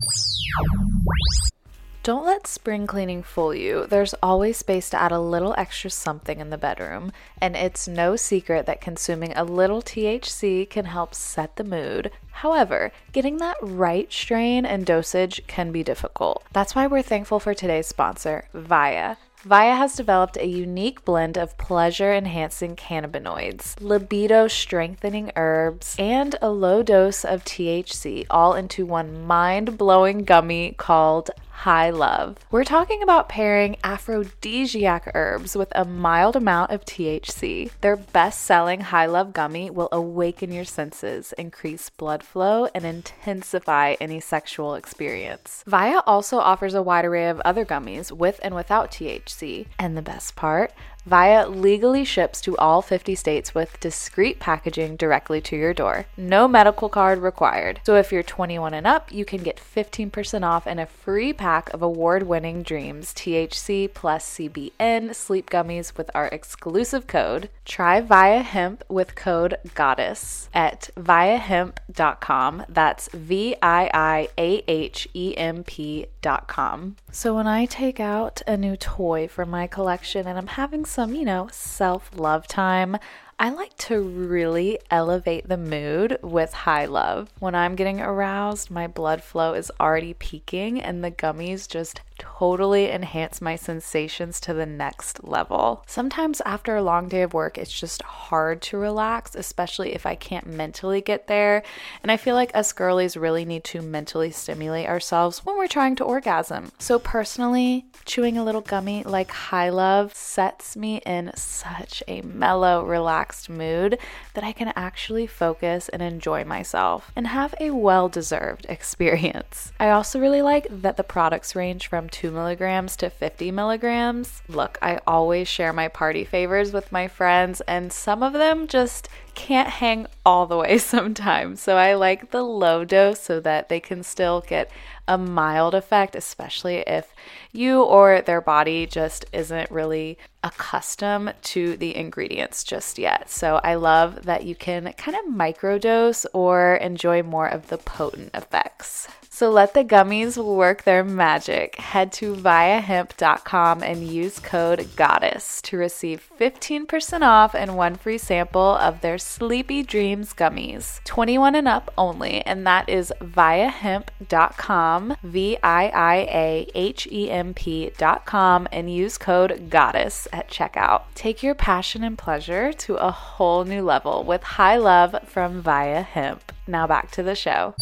don't 2.07 2.25
let 2.25 2.47
spring 2.47 2.87
cleaning 2.87 3.21
fool 3.21 3.53
you. 3.53 3.85
There's 3.89 4.15
always 4.23 4.59
space 4.59 4.89
to 4.91 4.97
add 4.97 5.11
a 5.11 5.19
little 5.19 5.57
extra 5.59 5.91
something 5.91 6.39
in 6.39 6.51
the 6.51 6.57
bedroom, 6.57 7.11
and 7.41 7.57
it's 7.57 7.89
no 7.89 8.15
secret 8.15 8.65
that 8.67 8.81
consuming 8.81 9.33
a 9.33 9.43
little 9.43 9.83
THC 9.83 10.71
can 10.71 10.85
help 10.85 11.17
set 11.17 11.57
the 11.57 11.65
mood. 11.65 12.13
However, 12.31 12.93
getting 13.11 13.39
that 13.39 13.57
right 13.61 14.13
strain 14.13 14.65
and 14.65 14.87
dosage 14.87 15.45
can 15.49 15.73
be 15.73 15.83
difficult. 15.83 16.45
That's 16.53 16.77
why 16.77 16.87
we're 16.87 17.03
thankful 17.03 17.41
for 17.41 17.55
today's 17.55 17.89
sponsor, 17.89 18.45
Viia. 18.55 19.17
Viia 19.45 19.77
has 19.77 19.95
developed 19.95 20.37
a 20.37 20.47
unique 20.47 21.05
blend 21.05 21.37
of 21.37 21.59
pleasure 21.59 22.13
enhancing 22.13 22.75
cannabinoids, 22.75 23.81
libido 23.81 24.49
strengthening 24.49 25.31
herbs, 25.37 25.95
and 25.99 26.37
a 26.41 26.51
low 26.51 26.83
dose 26.83 27.25
of 27.25 27.45
THC 27.45 28.27
all 28.31 28.55
into 28.55 28.87
one 28.87 29.25
mind 29.25 29.77
blowing 29.79 30.25
gummy 30.25 30.75
called 30.77 31.31
high 31.57 31.91
love. 31.91 32.37
We're 32.51 32.65
talking 32.65 33.03
about 33.03 33.29
pairing 33.29 33.77
aphrodisiac 33.83 35.11
herbs 35.15 35.57
with 35.57 35.73
a 35.75 35.85
mild 35.85 36.37
amount 36.37 36.71
of 36.71 36.85
THC. 36.85 37.71
Their 37.81 37.97
best 37.97 38.43
selling 38.43 38.81
high 38.81 39.07
love 39.07 39.33
gummy 39.33 39.71
will 39.71 39.89
awaken 39.91 40.53
your 40.53 40.65
senses, 40.65 41.33
increase 41.39 41.89
blood 41.89 42.23
flow, 42.23 42.69
and 42.75 42.85
intensify 42.85 43.97
any 44.01 44.21
sexual 44.21 44.75
experience. 44.75 45.65
Viia 45.67 46.03
also 46.07 46.39
offers 46.39 46.75
a 46.75 46.83
wide 46.83 47.05
array 47.05 47.29
of 47.29 47.41
other 47.41 47.65
gummies 47.65 48.13
with 48.13 48.39
and 48.43 48.55
without 48.55 48.91
THC. 48.91 49.67
And 49.79 49.97
the 49.97 50.03
best 50.03 50.37
part, 50.37 50.73
Viia 51.09 51.47
legally 51.49 52.05
ships 52.05 52.41
to 52.41 52.57
all 52.57 52.83
50 52.83 53.15
states 53.15 53.55
with 53.55 53.79
discreet 53.79 54.41
packaging 54.41 54.97
directly 54.97 55.41
to 55.43 55.57
your 55.57 55.73
door. 55.73 56.07
No 56.17 56.49
medical 56.49 56.89
card 56.89 57.21
required. 57.21 57.81
So 57.85 57.95
if 57.95 58.11
you're 58.11 58.25
21 58.25 58.75
and 58.75 58.87
up, 58.87 59.13
you 59.13 59.25
can 59.25 59.43
get 59.43 59.61
15% 59.61 60.43
off 60.43 60.67
and 60.67 60.81
a 60.81 60.87
free 60.87 61.33
pack 61.33 61.73
of 61.73 61.81
award 61.81 62.25
winning 62.25 62.65
Dreams 62.65 63.15
THC 63.15 63.93
plus 63.93 64.37
CBN 64.37 65.15
sleep 65.15 65.49
gummies 65.49 65.97
with 65.97 66.11
our 66.15 66.27
exclusive 66.29 67.07
code. 67.07 67.51
Try 67.65 68.01
Viia 68.01 68.43
Hemp 68.43 68.83
with 68.89 69.15
code 69.15 69.59
GODDESS 69.75 70.49
at 70.53 70.91
viiahemp.com. 70.97 72.65
That's 72.69 73.09
V 73.13 73.55
I 73.63 73.91
I 73.95 74.29
A 74.39 74.65
H 74.67 75.09
E 75.15 75.37
M 75.37 75.63
P.com. 75.63 76.97
So 77.13 77.37
when 77.37 77.47
I 77.47 77.67
take 77.67 78.01
out 78.01 78.43
a 78.47 78.57
new 78.57 78.77
toy 78.77 79.29
from 79.29 79.51
my 79.51 79.67
collection 79.67 80.27
and 80.27 80.37
I'm 80.37 80.49
having 80.49 80.85
some, 80.97 81.15
you 81.15 81.27
know, 81.27 81.47
self 81.53 82.11
love 82.17 82.47
time. 82.47 82.97
I 83.39 83.51
like 83.51 83.77
to 83.81 84.01
really 84.01 84.79
elevate 84.91 85.47
the 85.47 85.59
mood 85.59 86.19
with 86.23 86.55
high 86.55 86.87
love. 86.87 87.29
When 87.39 87.55
I'm 87.55 87.75
getting 87.75 88.01
aroused, 88.01 88.71
my 88.71 88.87
blood 88.87 89.23
flow 89.23 89.53
is 89.53 89.71
already 89.79 90.15
peaking, 90.15 90.81
and 90.81 91.05
the 91.05 91.11
gummies 91.11 91.69
just 91.69 92.01
totally 92.19 92.91
enhance 92.91 93.41
my 93.41 93.57
sensations 93.57 94.41
to 94.41 94.55
the 94.55 94.67
next 94.67 95.25
level. 95.25 95.85
Sometimes 95.87 96.41
after 96.43 96.77
a 96.77 96.83
long 96.83 97.09
day 97.09 97.23
of 97.23 97.35
work, 97.35 97.59
it's 97.59 97.73
just 97.73 98.03
hard 98.03 98.63
to 98.63 98.79
relax, 98.79 99.35
especially 99.35 99.95
if 99.95 100.07
I 100.07 100.15
can't 100.15 100.47
mentally 100.47 101.01
get 101.01 101.27
there. 101.27 101.63
And 102.03 102.11
I 102.13 102.17
feel 102.17 102.35
like 102.35 102.55
us 102.55 102.73
girlies 102.73 103.17
really 103.17 103.45
need 103.45 103.65
to 103.65 103.83
mentally 103.83 104.31
stimulate 104.31 104.89
ourselves 104.89 105.45
when 105.45 105.57
we're 105.57 105.67
trying 105.67 105.97
to 105.97 106.05
orgasm. 106.05 106.73
So, 106.79 106.99
personally, 106.99 107.87
chewing 108.05 108.39
a 108.39 108.45
little 108.45 108.61
gummy 108.61 109.03
like 109.05 109.31
High 109.31 109.71
Love 109.71 110.15
sets 110.15 110.77
me 110.77 110.99
in 111.07 111.33
such 111.35 112.03
a 112.09 112.23
mellow, 112.23 112.85
relaxed, 112.85 113.49
mood 113.49 113.99
that 114.35 114.45
I 114.45 114.53
can 114.53 114.73
actually 114.77 115.27
focus 115.27 115.89
and 115.89 116.03
enjoy 116.03 116.45
myself 116.45 117.11
and 117.17 117.27
have 117.29 117.55
a 117.61 117.71
well 117.71 118.09
deserved 118.09 118.67
experience. 118.69 119.73
I 119.79 119.91
also 119.91 120.21
really 120.21 120.43
like 120.43 120.67
that 120.71 120.97
the 120.97 121.05
products 121.05 121.55
range 121.57 121.87
from 121.89 122.06
2 122.09 122.31
milligrams 122.31 122.97
to 122.97 123.11
50 123.11 123.51
milligrams. 123.51 124.43
Look, 124.49 124.79
I 124.81 125.01
always 125.07 125.49
share 125.49 125.73
my 125.73 125.89
party 125.89 126.25
favors 126.25 126.73
with 126.73 126.93
my 126.93 127.09
friends, 127.09 127.61
and 127.63 127.93
some 127.93 128.23
of 128.23 128.33
them 128.33 128.67
just 128.67 129.09
can't 129.35 129.69
hang 129.69 130.07
all 130.25 130.47
the 130.47 130.57
way 130.57 130.79
sometimes. 130.95 131.61
So 131.61 131.77
I 131.77 131.95
like 131.95 132.31
the 132.31 132.43
low 132.43 132.85
dose 132.85 133.21
so 133.21 133.41
that 133.41 133.69
they 133.69 133.81
can 133.81 134.03
still 134.03 134.43
get 134.47 134.71
a 135.09 135.17
mild 135.17 135.75
effect, 135.75 136.17
especially 136.17 136.79
if 136.79 137.15
you 137.53 137.83
or 137.83 138.21
their 138.23 138.41
body 138.41 138.87
just 138.87 139.25
isn't 139.33 139.71
really 139.71 140.19
accustomed 140.43 141.35
to 141.43 141.77
the 141.77 141.95
ingredients 141.97 142.65
just 142.65 142.99
yet. 142.99 143.31
So 143.31 143.61
I 143.63 143.77
love 143.77 144.25
that 144.25 144.45
you 144.45 144.55
can 144.55 144.93
kind 144.95 145.17
of 145.17 145.33
microdose 145.33 146.27
or 146.33 146.77
enjoy 146.77 147.23
more 147.23 147.47
of 147.47 147.69
the 147.69 147.79
potent 147.79 148.31
effects. 148.35 149.09
So 149.37 149.51
let 149.51 149.75
the 149.75 149.85
gummies 149.85 150.43
work 150.43 150.85
their 150.85 151.05
magic. 151.05 151.77
Head 151.77 152.11
to 152.13 152.35
viiahemp.com 152.35 153.83
and 153.83 154.09
use 154.09 154.39
code 154.39 154.89
GODDESS 154.97 155.61
to 155.61 155.77
receive 155.77 156.31
15% 156.41 157.21
off 157.21 157.55
and 157.55 157.77
one 157.77 157.97
free 157.97 158.17
sample 158.17 158.77
of 158.77 159.03
their 159.03 159.19
Sleepy 159.19 159.83
Dreams 159.83 160.33
gummies. 160.33 161.05
21 161.05 161.55
and 161.55 161.69
up 161.69 161.93
only, 161.99 162.41
and 162.47 162.67
that 162.67 162.89
is 162.89 163.13
viiahemp.com, 163.21 165.17
V 165.23 165.59
I 165.63 165.89
I 165.89 166.17
A 166.17 166.71
H 166.75 167.07
E 167.13 167.31
M 167.31 167.53
P.com, 167.53 168.69
and 168.73 168.91
use 168.91 169.19
code 169.19 169.69
GODDESS 169.69 170.29
at 170.33 170.49
checkout. 170.49 171.03
Take 171.15 171.43
your 171.43 171.55
passion 171.55 172.03
and 172.03 172.17
pleasure 172.17 172.73
to 172.73 172.95
a 172.95 173.11
whole 173.11 173.67
new 173.67 173.83
level 173.83 174.25
with 174.25 174.43
high 174.43 174.79
love 174.79 175.15
from 175.27 175.63
Viia 175.63 176.03
Hemp. 176.03 176.56
Now 176.67 176.87
back 176.87 177.11
to 177.13 177.23
the 177.23 177.35
show 177.35 177.75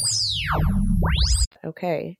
okay, 1.64 2.18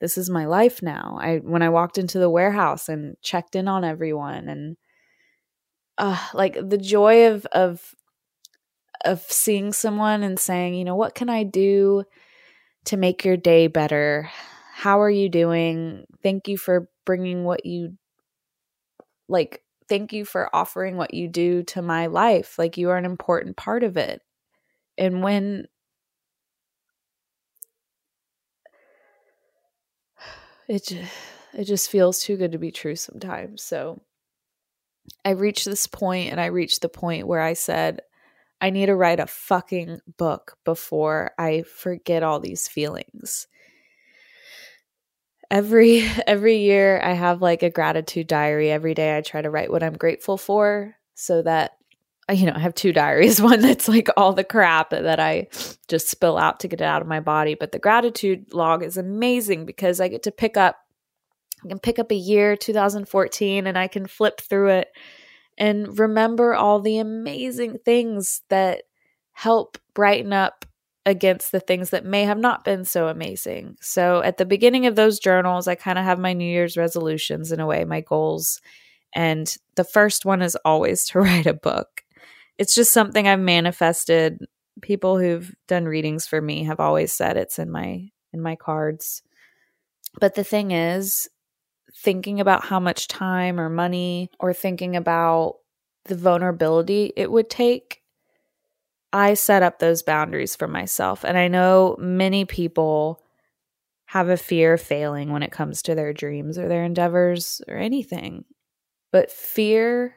this 0.00 0.18
is 0.18 0.28
my 0.30 0.46
life 0.46 0.82
now. 0.82 1.18
I 1.20 1.38
when 1.38 1.62
I 1.62 1.70
walked 1.70 1.98
into 1.98 2.18
the 2.18 2.30
warehouse 2.30 2.88
and 2.88 3.16
checked 3.22 3.56
in 3.56 3.68
on 3.68 3.84
everyone 3.84 4.48
and 4.48 4.76
uh 5.98 6.28
like 6.34 6.54
the 6.54 6.78
joy 6.78 7.28
of 7.28 7.46
of 7.46 7.94
of 9.04 9.22
seeing 9.22 9.72
someone 9.72 10.22
and 10.22 10.38
saying, 10.38 10.74
you 10.74 10.84
know, 10.84 10.96
what 10.96 11.14
can 11.14 11.28
I 11.28 11.42
do 11.42 12.04
to 12.86 12.96
make 12.96 13.24
your 13.24 13.36
day 13.36 13.66
better? 13.66 14.30
How 14.72 15.00
are 15.00 15.10
you 15.10 15.28
doing? 15.28 16.04
Thank 16.22 16.48
you 16.48 16.56
for 16.56 16.88
bringing 17.04 17.44
what 17.44 17.66
you 17.66 17.96
like 19.28 19.62
thank 19.86 20.14
you 20.14 20.24
for 20.24 20.54
offering 20.56 20.96
what 20.96 21.12
you 21.12 21.28
do 21.28 21.62
to 21.62 21.82
my 21.82 22.06
life. 22.06 22.58
Like 22.58 22.78
you 22.78 22.88
are 22.88 22.96
an 22.96 23.04
important 23.04 23.56
part 23.56 23.84
of 23.84 23.98
it. 23.98 24.22
And 24.96 25.22
when 25.22 25.66
it 30.68 30.84
just, 30.84 31.12
it 31.52 31.64
just 31.64 31.90
feels 31.90 32.20
too 32.20 32.36
good 32.36 32.52
to 32.52 32.58
be 32.58 32.70
true 32.70 32.96
sometimes. 32.96 33.62
So 33.62 34.00
I 35.24 35.30
reached 35.30 35.64
this 35.64 35.86
point 35.86 36.30
and 36.30 36.40
I 36.40 36.46
reached 36.46 36.82
the 36.82 36.88
point 36.88 37.26
where 37.26 37.40
I 37.40 37.52
said, 37.54 38.00
I 38.60 38.70
need 38.70 38.86
to 38.86 38.96
write 38.96 39.20
a 39.20 39.26
fucking 39.26 40.00
book 40.16 40.56
before 40.64 41.32
I 41.38 41.62
forget 41.62 42.22
all 42.22 42.40
these 42.40 42.68
feelings. 42.68 43.46
Every 45.50 46.02
every 46.26 46.58
year 46.58 47.00
I 47.02 47.12
have 47.12 47.42
like 47.42 47.62
a 47.62 47.70
gratitude 47.70 48.26
diary. 48.26 48.70
Every 48.70 48.94
day 48.94 49.16
I 49.16 49.20
try 49.20 49.42
to 49.42 49.50
write 49.50 49.70
what 49.70 49.82
I'm 49.82 49.96
grateful 49.96 50.38
for 50.38 50.96
so 51.14 51.42
that 51.42 51.72
you 52.32 52.46
know, 52.46 52.52
I 52.54 52.60
have 52.60 52.74
two 52.74 52.92
diaries, 52.92 53.40
one 53.42 53.60
that's 53.60 53.88
like 53.88 54.08
all 54.16 54.32
the 54.32 54.44
crap 54.44 54.90
that 54.90 55.20
I 55.20 55.48
just 55.88 56.08
spill 56.08 56.38
out 56.38 56.60
to 56.60 56.68
get 56.68 56.80
it 56.80 56.84
out 56.84 57.02
of 57.02 57.08
my 57.08 57.20
body, 57.20 57.54
but 57.54 57.72
the 57.72 57.78
gratitude 57.78 58.52
log 58.52 58.82
is 58.82 58.96
amazing 58.96 59.66
because 59.66 60.00
I 60.00 60.08
get 60.08 60.22
to 60.24 60.30
pick 60.30 60.56
up 60.56 60.76
I 61.64 61.68
can 61.68 61.78
pick 61.78 61.98
up 61.98 62.12
a 62.12 62.16
year 62.16 62.56
2014 62.56 63.66
and 63.66 63.78
I 63.78 63.88
can 63.88 64.06
flip 64.06 64.40
through 64.40 64.68
it 64.68 64.88
and 65.56 65.98
remember 65.98 66.54
all 66.54 66.80
the 66.80 66.98
amazing 66.98 67.78
things 67.84 68.42
that 68.50 68.82
help 69.32 69.78
brighten 69.94 70.32
up 70.32 70.66
against 71.06 71.52
the 71.52 71.60
things 71.60 71.90
that 71.90 72.04
may 72.04 72.24
have 72.24 72.38
not 72.38 72.64
been 72.64 72.84
so 72.84 73.08
amazing. 73.08 73.76
So 73.80 74.22
at 74.22 74.36
the 74.36 74.46
beginning 74.46 74.86
of 74.86 74.96
those 74.96 75.18
journals, 75.18 75.68
I 75.68 75.74
kind 75.74 75.98
of 75.98 76.04
have 76.04 76.18
my 76.18 76.32
New 76.32 76.50
Year's 76.50 76.76
resolutions 76.76 77.52
in 77.52 77.60
a 77.60 77.66
way, 77.66 77.84
my 77.84 78.00
goals. 78.00 78.60
And 79.14 79.54
the 79.74 79.84
first 79.84 80.24
one 80.24 80.42
is 80.42 80.56
always 80.64 81.04
to 81.08 81.20
write 81.20 81.46
a 81.46 81.54
book. 81.54 82.03
It's 82.58 82.74
just 82.74 82.92
something 82.92 83.26
I've 83.26 83.40
manifested. 83.40 84.38
People 84.82 85.18
who've 85.18 85.54
done 85.68 85.84
readings 85.86 86.26
for 86.26 86.40
me 86.40 86.64
have 86.64 86.80
always 86.80 87.12
said 87.12 87.36
it's 87.36 87.58
in 87.58 87.70
my 87.70 88.08
in 88.32 88.40
my 88.40 88.56
cards. 88.56 89.22
But 90.20 90.34
the 90.34 90.44
thing 90.44 90.70
is, 90.70 91.28
thinking 91.96 92.40
about 92.40 92.64
how 92.64 92.80
much 92.80 93.08
time 93.08 93.60
or 93.60 93.68
money 93.68 94.30
or 94.40 94.52
thinking 94.52 94.96
about 94.96 95.56
the 96.04 96.16
vulnerability 96.16 97.12
it 97.16 97.30
would 97.30 97.48
take, 97.48 98.02
I 99.12 99.34
set 99.34 99.62
up 99.62 99.78
those 99.78 100.02
boundaries 100.02 100.56
for 100.56 100.66
myself. 100.68 101.24
And 101.24 101.38
I 101.38 101.48
know 101.48 101.96
many 101.98 102.44
people 102.44 103.20
have 104.06 104.28
a 104.28 104.36
fear 104.36 104.74
of 104.74 104.80
failing 104.80 105.30
when 105.30 105.42
it 105.42 105.52
comes 105.52 105.82
to 105.82 105.94
their 105.94 106.12
dreams 106.12 106.58
or 106.58 106.68
their 106.68 106.84
endeavors 106.84 107.62
or 107.68 107.76
anything. 107.76 108.44
But 109.12 109.30
fear 109.30 110.16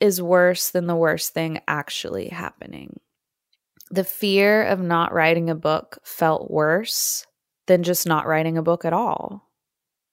is 0.00 0.22
worse 0.22 0.70
than 0.70 0.86
the 0.86 0.96
worst 0.96 1.32
thing 1.34 1.60
actually 1.68 2.28
happening. 2.28 2.98
The 3.90 4.04
fear 4.04 4.62
of 4.62 4.80
not 4.80 5.12
writing 5.12 5.50
a 5.50 5.54
book 5.54 5.98
felt 6.04 6.50
worse 6.50 7.26
than 7.66 7.82
just 7.82 8.06
not 8.06 8.26
writing 8.26 8.56
a 8.56 8.62
book 8.62 8.84
at 8.84 8.92
all. 8.92 9.48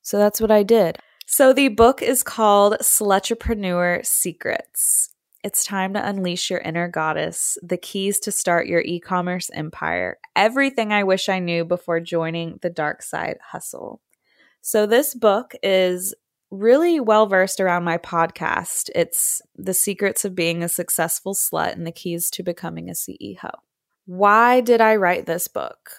So 0.02 0.18
that's 0.18 0.40
what 0.40 0.50
I 0.50 0.62
did. 0.62 0.98
So 1.26 1.52
the 1.52 1.68
book 1.68 2.02
is 2.02 2.22
called 2.22 2.76
Slutrepreneur 2.80 4.04
Secrets. 4.04 5.14
It's 5.44 5.64
time 5.64 5.94
to 5.94 6.08
unleash 6.08 6.50
your 6.50 6.60
inner 6.60 6.88
goddess, 6.88 7.56
the 7.62 7.76
keys 7.76 8.18
to 8.20 8.32
start 8.32 8.66
your 8.66 8.80
e 8.80 8.98
commerce 8.98 9.50
empire, 9.52 10.18
everything 10.34 10.92
I 10.92 11.04
wish 11.04 11.28
I 11.28 11.38
knew 11.38 11.64
before 11.64 12.00
joining 12.00 12.58
the 12.62 12.70
dark 12.70 13.02
side 13.02 13.38
hustle. 13.50 14.00
So, 14.62 14.86
this 14.86 15.14
book 15.14 15.54
is 15.62 16.14
really 16.50 17.00
well 17.00 17.26
versed 17.26 17.60
around 17.60 17.84
my 17.84 17.98
podcast. 17.98 18.90
It's 18.94 19.42
The 19.56 19.74
Secrets 19.74 20.24
of 20.24 20.34
Being 20.34 20.62
a 20.62 20.68
Successful 20.68 21.34
Slut 21.34 21.72
and 21.72 21.86
the 21.86 21.92
Keys 21.92 22.30
to 22.30 22.42
Becoming 22.42 22.88
a 22.88 22.92
CEO. 22.92 23.50
Why 24.06 24.60
did 24.60 24.80
I 24.80 24.96
write 24.96 25.26
this 25.26 25.48
book? 25.48 25.90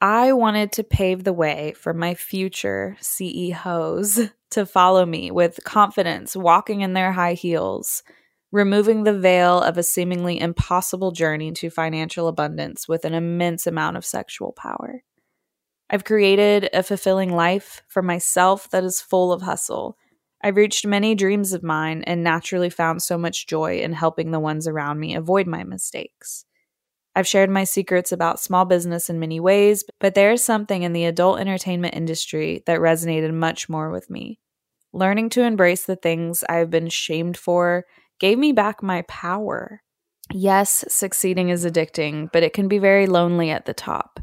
I 0.00 0.32
wanted 0.32 0.72
to 0.72 0.84
pave 0.84 1.24
the 1.24 1.32
way 1.32 1.72
for 1.76 1.92
my 1.92 2.14
future 2.14 2.96
CEOs 3.00 4.20
to 4.50 4.66
follow 4.66 5.04
me 5.04 5.30
with 5.30 5.64
confidence, 5.64 6.36
walking 6.36 6.82
in 6.82 6.92
their 6.92 7.12
high 7.12 7.34
heels, 7.34 8.02
removing 8.52 9.02
the 9.02 9.18
veil 9.18 9.60
of 9.60 9.76
a 9.76 9.82
seemingly 9.82 10.38
impossible 10.38 11.12
journey 11.12 11.50
to 11.52 11.70
financial 11.70 12.28
abundance 12.28 12.86
with 12.86 13.04
an 13.04 13.14
immense 13.14 13.66
amount 13.66 13.96
of 13.96 14.04
sexual 14.04 14.52
power. 14.52 15.02
I've 15.88 16.04
created 16.04 16.68
a 16.72 16.82
fulfilling 16.82 17.34
life 17.34 17.82
for 17.88 18.02
myself 18.02 18.68
that 18.70 18.84
is 18.84 19.00
full 19.00 19.32
of 19.32 19.42
hustle. 19.42 19.96
I've 20.42 20.56
reached 20.56 20.86
many 20.86 21.14
dreams 21.14 21.52
of 21.52 21.62
mine 21.62 22.02
and 22.06 22.22
naturally 22.22 22.70
found 22.70 23.02
so 23.02 23.16
much 23.16 23.46
joy 23.46 23.78
in 23.80 23.92
helping 23.92 24.30
the 24.30 24.40
ones 24.40 24.66
around 24.66 24.98
me 24.98 25.14
avoid 25.14 25.46
my 25.46 25.64
mistakes. 25.64 26.44
I've 27.14 27.26
shared 27.26 27.48
my 27.48 27.64
secrets 27.64 28.12
about 28.12 28.40
small 28.40 28.66
business 28.66 29.08
in 29.08 29.18
many 29.18 29.40
ways, 29.40 29.84
but 30.00 30.14
there 30.14 30.32
is 30.32 30.44
something 30.44 30.82
in 30.82 30.92
the 30.92 31.06
adult 31.06 31.40
entertainment 31.40 31.94
industry 31.94 32.62
that 32.66 32.80
resonated 32.80 33.32
much 33.32 33.68
more 33.68 33.90
with 33.90 34.10
me. 34.10 34.38
Learning 34.92 35.30
to 35.30 35.42
embrace 35.42 35.86
the 35.86 35.96
things 35.96 36.44
I 36.48 36.56
have 36.56 36.70
been 36.70 36.88
shamed 36.88 37.36
for 37.36 37.86
gave 38.18 38.38
me 38.38 38.52
back 38.52 38.82
my 38.82 39.02
power. 39.02 39.82
Yes, 40.32 40.84
succeeding 40.88 41.48
is 41.48 41.64
addicting, 41.64 42.30
but 42.32 42.42
it 42.42 42.52
can 42.52 42.68
be 42.68 42.78
very 42.78 43.06
lonely 43.06 43.50
at 43.50 43.64
the 43.64 43.74
top. 43.74 44.20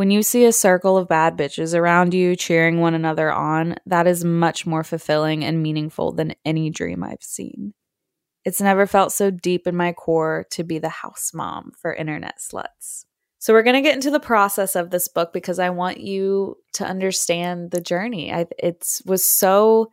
When 0.00 0.10
you 0.10 0.22
see 0.22 0.46
a 0.46 0.52
circle 0.52 0.96
of 0.96 1.08
bad 1.08 1.36
bitches 1.36 1.78
around 1.78 2.14
you 2.14 2.34
cheering 2.34 2.80
one 2.80 2.94
another 2.94 3.30
on, 3.30 3.76
that 3.84 4.06
is 4.06 4.24
much 4.24 4.64
more 4.66 4.82
fulfilling 4.82 5.44
and 5.44 5.62
meaningful 5.62 6.12
than 6.12 6.34
any 6.42 6.70
dream 6.70 7.04
I've 7.04 7.22
seen. 7.22 7.74
It's 8.46 8.62
never 8.62 8.86
felt 8.86 9.12
so 9.12 9.30
deep 9.30 9.66
in 9.66 9.76
my 9.76 9.92
core 9.92 10.46
to 10.52 10.64
be 10.64 10.78
the 10.78 10.88
house 10.88 11.32
mom 11.34 11.72
for 11.76 11.92
internet 11.92 12.38
sluts. 12.38 13.04
So 13.40 13.52
we're 13.52 13.62
going 13.62 13.74
to 13.74 13.82
get 13.82 13.94
into 13.94 14.10
the 14.10 14.18
process 14.18 14.74
of 14.74 14.88
this 14.88 15.06
book 15.06 15.34
because 15.34 15.58
I 15.58 15.68
want 15.68 16.00
you 16.00 16.56
to 16.72 16.86
understand 16.86 17.70
the 17.70 17.82
journey. 17.82 18.30
It 18.30 19.02
was 19.04 19.22
so 19.22 19.90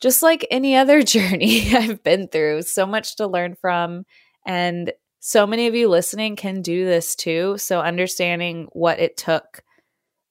just 0.00 0.22
like 0.22 0.46
any 0.50 0.76
other 0.76 1.02
journey 1.02 1.74
I've 1.74 2.02
been 2.02 2.28
through, 2.28 2.62
so 2.62 2.86
much 2.86 3.16
to 3.16 3.26
learn 3.26 3.54
from 3.54 4.06
and 4.46 4.94
so 5.20 5.46
many 5.46 5.66
of 5.66 5.74
you 5.74 5.88
listening 5.88 6.36
can 6.36 6.62
do 6.62 6.84
this 6.84 7.16
too. 7.16 7.58
So 7.58 7.80
understanding 7.80 8.68
what 8.72 9.00
it 9.00 9.16
took 9.16 9.62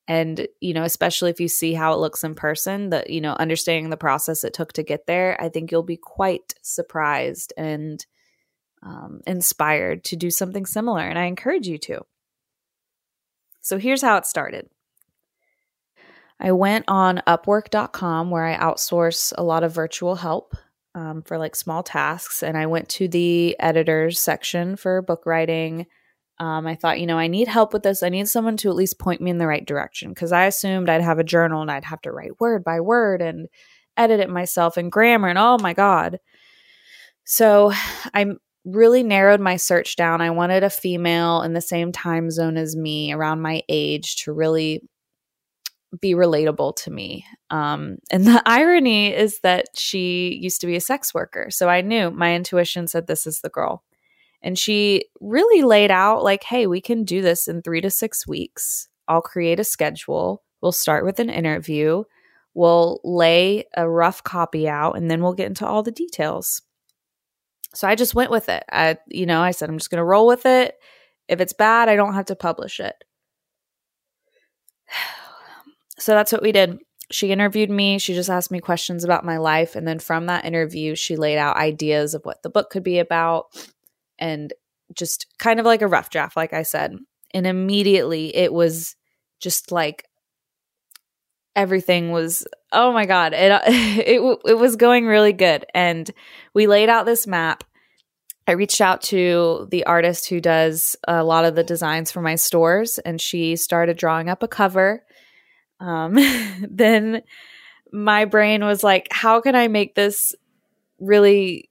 and 0.07 0.47
you 0.61 0.73
know 0.73 0.83
especially 0.83 1.31
if 1.31 1.39
you 1.39 1.47
see 1.47 1.73
how 1.73 1.93
it 1.93 1.99
looks 1.99 2.23
in 2.23 2.35
person 2.35 2.91
that 2.91 3.09
you 3.09 3.19
know 3.19 3.33
understanding 3.33 3.89
the 3.89 3.97
process 3.97 4.43
it 4.43 4.53
took 4.53 4.71
to 4.71 4.83
get 4.83 5.07
there 5.07 5.35
i 5.41 5.49
think 5.49 5.71
you'll 5.71 5.81
be 5.81 5.97
quite 5.97 6.53
surprised 6.61 7.53
and 7.57 8.05
um, 8.85 9.21
inspired 9.25 10.03
to 10.03 10.15
do 10.15 10.29
something 10.29 10.65
similar 10.65 11.01
and 11.01 11.17
i 11.17 11.25
encourage 11.25 11.67
you 11.67 11.77
to. 11.79 12.01
So 13.61 13.79
here's 13.79 14.03
how 14.03 14.17
it 14.17 14.27
started. 14.27 14.69
I 16.39 16.51
went 16.51 16.85
on 16.87 17.23
upwork.com 17.25 18.29
where 18.29 18.45
i 18.45 18.57
outsource 18.57 19.33
a 19.37 19.43
lot 19.43 19.63
of 19.63 19.73
virtual 19.73 20.15
help 20.15 20.53
um, 20.95 21.21
for 21.21 21.37
like 21.37 21.55
small 21.55 21.83
tasks 21.83 22.41
and 22.41 22.57
i 22.57 22.65
went 22.65 22.89
to 22.89 23.07
the 23.07 23.55
editors 23.59 24.19
section 24.19 24.75
for 24.75 25.01
book 25.03 25.25
writing 25.25 25.85
um, 26.37 26.67
I 26.67 26.75
thought, 26.75 26.99
you 26.99 27.07
know, 27.07 27.17
I 27.17 27.27
need 27.27 27.47
help 27.47 27.71
with 27.71 27.83
this. 27.83 28.03
I 28.03 28.09
need 28.09 28.27
someone 28.27 28.57
to 28.57 28.69
at 28.69 28.75
least 28.75 28.99
point 28.99 29.21
me 29.21 29.31
in 29.31 29.37
the 29.37 29.47
right 29.47 29.65
direction 29.65 30.09
because 30.09 30.31
I 30.31 30.45
assumed 30.45 30.89
I'd 30.89 31.01
have 31.01 31.19
a 31.19 31.23
journal 31.23 31.61
and 31.61 31.71
I'd 31.71 31.85
have 31.85 32.01
to 32.01 32.11
write 32.11 32.39
word 32.41 32.63
by 32.63 32.81
word 32.81 33.21
and 33.21 33.47
edit 33.95 34.19
it 34.19 34.29
myself 34.29 34.75
and 34.75 34.91
grammar 34.91 35.29
and 35.29 35.39
oh 35.39 35.57
my 35.61 35.73
God. 35.73 36.19
So 37.23 37.71
I 38.13 38.25
really 38.65 39.03
narrowed 39.03 39.39
my 39.39 39.55
search 39.55 39.95
down. 39.95 40.21
I 40.21 40.31
wanted 40.31 40.63
a 40.63 40.69
female 40.69 41.41
in 41.43 41.53
the 41.53 41.61
same 41.61 41.91
time 41.91 42.31
zone 42.31 42.57
as 42.57 42.75
me, 42.75 43.13
around 43.13 43.41
my 43.41 43.61
age, 43.69 44.23
to 44.23 44.33
really 44.33 44.81
be 45.99 46.13
relatable 46.13 46.75
to 46.77 46.91
me. 46.91 47.25
Um, 47.49 47.97
and 48.11 48.25
the 48.25 48.41
irony 48.45 49.13
is 49.13 49.39
that 49.41 49.67
she 49.75 50.37
used 50.41 50.61
to 50.61 50.67
be 50.67 50.75
a 50.75 50.81
sex 50.81 51.13
worker. 51.13 51.47
So 51.49 51.69
I 51.69 51.81
knew 51.81 52.11
my 52.11 52.35
intuition 52.35 52.87
said 52.87 53.07
this 53.07 53.27
is 53.27 53.41
the 53.41 53.49
girl. 53.49 53.83
And 54.41 54.59
she 54.59 55.05
really 55.21 55.63
laid 55.63 55.89
out, 55.89 56.23
like, 56.23 56.43
hey, 56.43 56.67
we 56.67 56.79
can 56.79 57.03
do 57.03 57.21
this 57.21 57.47
in 57.47 57.61
three 57.61 57.81
to 57.81 57.89
six 57.89 58.27
weeks. 58.27 58.87
I'll 59.07 59.21
create 59.21 59.59
a 59.59 59.63
schedule. 59.63 60.43
We'll 60.61 60.71
start 60.71 61.03
with 61.05 61.19
an 61.19 61.29
interview. 61.29 62.03
We'll 62.53 62.99
lay 63.03 63.65
a 63.75 63.89
rough 63.89 64.23
copy 64.23 64.69
out 64.69 64.97
and 64.97 65.09
then 65.09 65.21
we'll 65.21 65.33
get 65.33 65.47
into 65.47 65.65
all 65.65 65.83
the 65.83 65.91
details. 65.91 66.61
So 67.73 67.87
I 67.87 67.95
just 67.95 68.15
went 68.15 68.31
with 68.31 68.47
it. 68.49 68.63
I, 68.71 68.97
you 69.07 69.25
know, 69.25 69.41
I 69.41 69.51
said, 69.51 69.69
I'm 69.69 69.77
just 69.77 69.89
going 69.89 69.99
to 69.99 70.05
roll 70.05 70.27
with 70.27 70.45
it. 70.45 70.75
If 71.27 71.41
it's 71.41 71.53
bad, 71.53 71.89
I 71.89 71.95
don't 71.95 72.13
have 72.13 72.25
to 72.25 72.35
publish 72.35 72.79
it. 72.79 72.95
So 75.97 76.13
that's 76.13 76.31
what 76.31 76.41
we 76.41 76.51
did. 76.51 76.79
She 77.11 77.31
interviewed 77.31 77.69
me. 77.69 77.99
She 77.99 78.13
just 78.13 78.29
asked 78.29 78.51
me 78.51 78.59
questions 78.59 79.03
about 79.03 79.25
my 79.25 79.37
life. 79.37 79.75
And 79.75 79.87
then 79.87 79.99
from 79.99 80.25
that 80.25 80.45
interview, 80.45 80.95
she 80.95 81.15
laid 81.15 81.37
out 81.37 81.57
ideas 81.57 82.13
of 82.13 82.25
what 82.25 82.41
the 82.43 82.49
book 82.49 82.69
could 82.69 82.83
be 82.83 82.99
about 82.99 83.45
and 84.17 84.53
just 84.93 85.27
kind 85.37 85.59
of 85.59 85.65
like 85.65 85.81
a 85.81 85.87
rough 85.87 86.09
draft, 86.09 86.35
like 86.35 86.53
I 86.53 86.63
said. 86.63 86.97
And 87.33 87.45
immediately 87.45 88.35
it 88.35 88.51
was 88.51 88.95
just 89.39 89.71
like 89.71 90.05
everything 91.55 92.11
was 92.11 92.45
oh 92.71 92.91
my 92.91 93.05
god 93.05 93.33
it 93.33 93.51
uh, 93.51 93.61
it 93.67 94.39
it 94.45 94.53
was 94.55 94.75
going 94.75 95.05
really 95.05 95.33
good 95.33 95.65
and 95.73 96.11
we 96.53 96.67
laid 96.67 96.89
out 96.89 97.05
this 97.05 97.25
map 97.25 97.63
i 98.47 98.51
reached 98.51 98.81
out 98.81 99.01
to 99.01 99.67
the 99.71 99.85
artist 99.85 100.27
who 100.27 100.41
does 100.41 100.95
a 101.07 101.23
lot 101.23 101.45
of 101.45 101.55
the 101.55 101.63
designs 101.63 102.11
for 102.11 102.21
my 102.21 102.35
stores 102.35 102.97
and 102.99 103.21
she 103.21 103.55
started 103.55 103.97
drawing 103.97 104.29
up 104.29 104.43
a 104.43 104.47
cover 104.47 105.04
um, 105.79 106.17
then 106.69 107.21
my 107.91 108.25
brain 108.25 108.63
was 108.63 108.83
like 108.83 109.07
how 109.11 109.39
can 109.39 109.55
i 109.55 109.67
make 109.67 109.95
this 109.95 110.35
really 110.99 111.69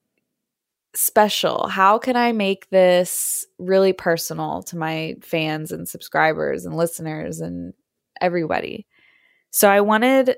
special? 0.94 1.66
How 1.68 1.98
can 1.98 2.16
I 2.16 2.32
make 2.32 2.70
this 2.70 3.44
really 3.58 3.92
personal 3.92 4.62
to 4.64 4.76
my 4.76 5.16
fans 5.22 5.72
and 5.72 5.88
subscribers 5.88 6.64
and 6.64 6.76
listeners 6.76 7.40
and 7.40 7.74
everybody? 8.20 8.86
So 9.50 9.68
I 9.68 9.80
wanted 9.80 10.36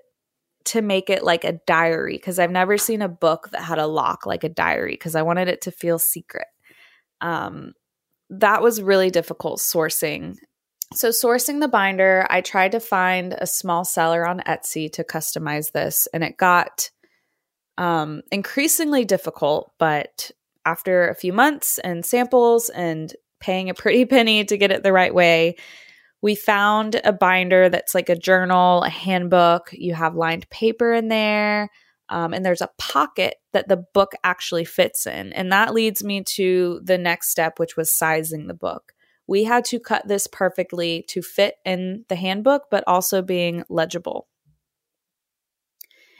to 0.65 0.83
make 0.83 1.11
it 1.11 1.23
like 1.23 1.45
a 1.45 1.61
diary 1.67 2.17
because 2.17 2.39
I've 2.39 2.51
never 2.51 2.77
seen 2.77 3.03
a 3.03 3.09
book 3.09 3.51
that 3.53 3.63
had 3.63 3.79
a 3.79 3.87
lock 3.87 4.27
like 4.27 4.45
a 4.45 4.49
diary 4.49 4.93
because 4.93 5.15
I 5.15 5.23
wanted 5.23 5.49
it 5.49 5.61
to 5.63 5.71
feel 5.71 5.99
secret. 5.99 6.49
Um, 7.21 7.73
that 8.31 8.63
was 8.63 8.83
really 8.83 9.11
difficult 9.11 9.61
sourcing. 9.61 10.37
So, 10.95 11.09
sourcing 11.09 11.61
the 11.61 11.69
binder, 11.69 12.27
I 12.31 12.41
tried 12.41 12.73
to 12.73 12.81
find 12.81 13.35
a 13.37 13.47
small 13.47 13.85
seller 13.85 14.27
on 14.27 14.41
Etsy 14.41 14.91
to 14.93 15.05
customize 15.05 15.73
this, 15.73 16.07
and 16.15 16.23
it 16.23 16.37
got 16.37 16.91
um, 17.77 18.23
increasingly 18.31 19.05
difficult. 19.05 19.73
But 19.79 20.31
after 20.65 21.09
a 21.09 21.15
few 21.15 21.33
months 21.33 21.79
and 21.79 22.05
samples 22.05 22.69
and 22.69 23.13
paying 23.41 23.69
a 23.69 23.75
pretty 23.75 24.05
penny 24.07 24.45
to 24.45 24.57
get 24.57 24.71
it 24.71 24.83
the 24.83 24.93
right 24.93 25.15
way, 25.15 25.57
we 26.23 26.35
found 26.35 27.01
a 27.05 27.13
binder 27.13 27.69
that's 27.69 27.95
like 27.95 28.09
a 28.09 28.17
journal, 28.17 28.83
a 28.83 28.89
handbook. 28.89 29.71
You 29.73 29.95
have 29.95 30.15
lined 30.15 30.49
paper 30.51 30.93
in 30.93 31.09
there. 31.09 31.71
Um, 32.09 32.33
and 32.33 32.45
there's 32.45 32.63
a 32.63 32.71
pocket 32.79 33.37
that 33.53 33.69
the 33.69 33.85
book 33.93 34.13
actually 34.23 34.65
fits 34.65 35.07
in. 35.07 35.33
And 35.33 35.51
that 35.51 35.75
leads 35.75 36.05
me 36.05 36.23
to 36.23 36.81
the 36.85 36.99
next 36.99 37.31
step, 37.31 37.59
which 37.59 37.77
was 37.77 37.93
sizing 37.93 38.47
the 38.47 38.55
book. 38.55 38.93
We 39.27 39.45
had 39.45 39.65
to 39.67 39.81
cut 39.81 40.07
this 40.07 40.27
perfectly 40.27 41.05
to 41.09 41.23
fit 41.23 41.57
in 41.65 42.05
the 42.09 42.17
handbook, 42.17 42.65
but 42.71 42.85
also 42.87 43.23
being 43.23 43.65
legible. 43.69 44.29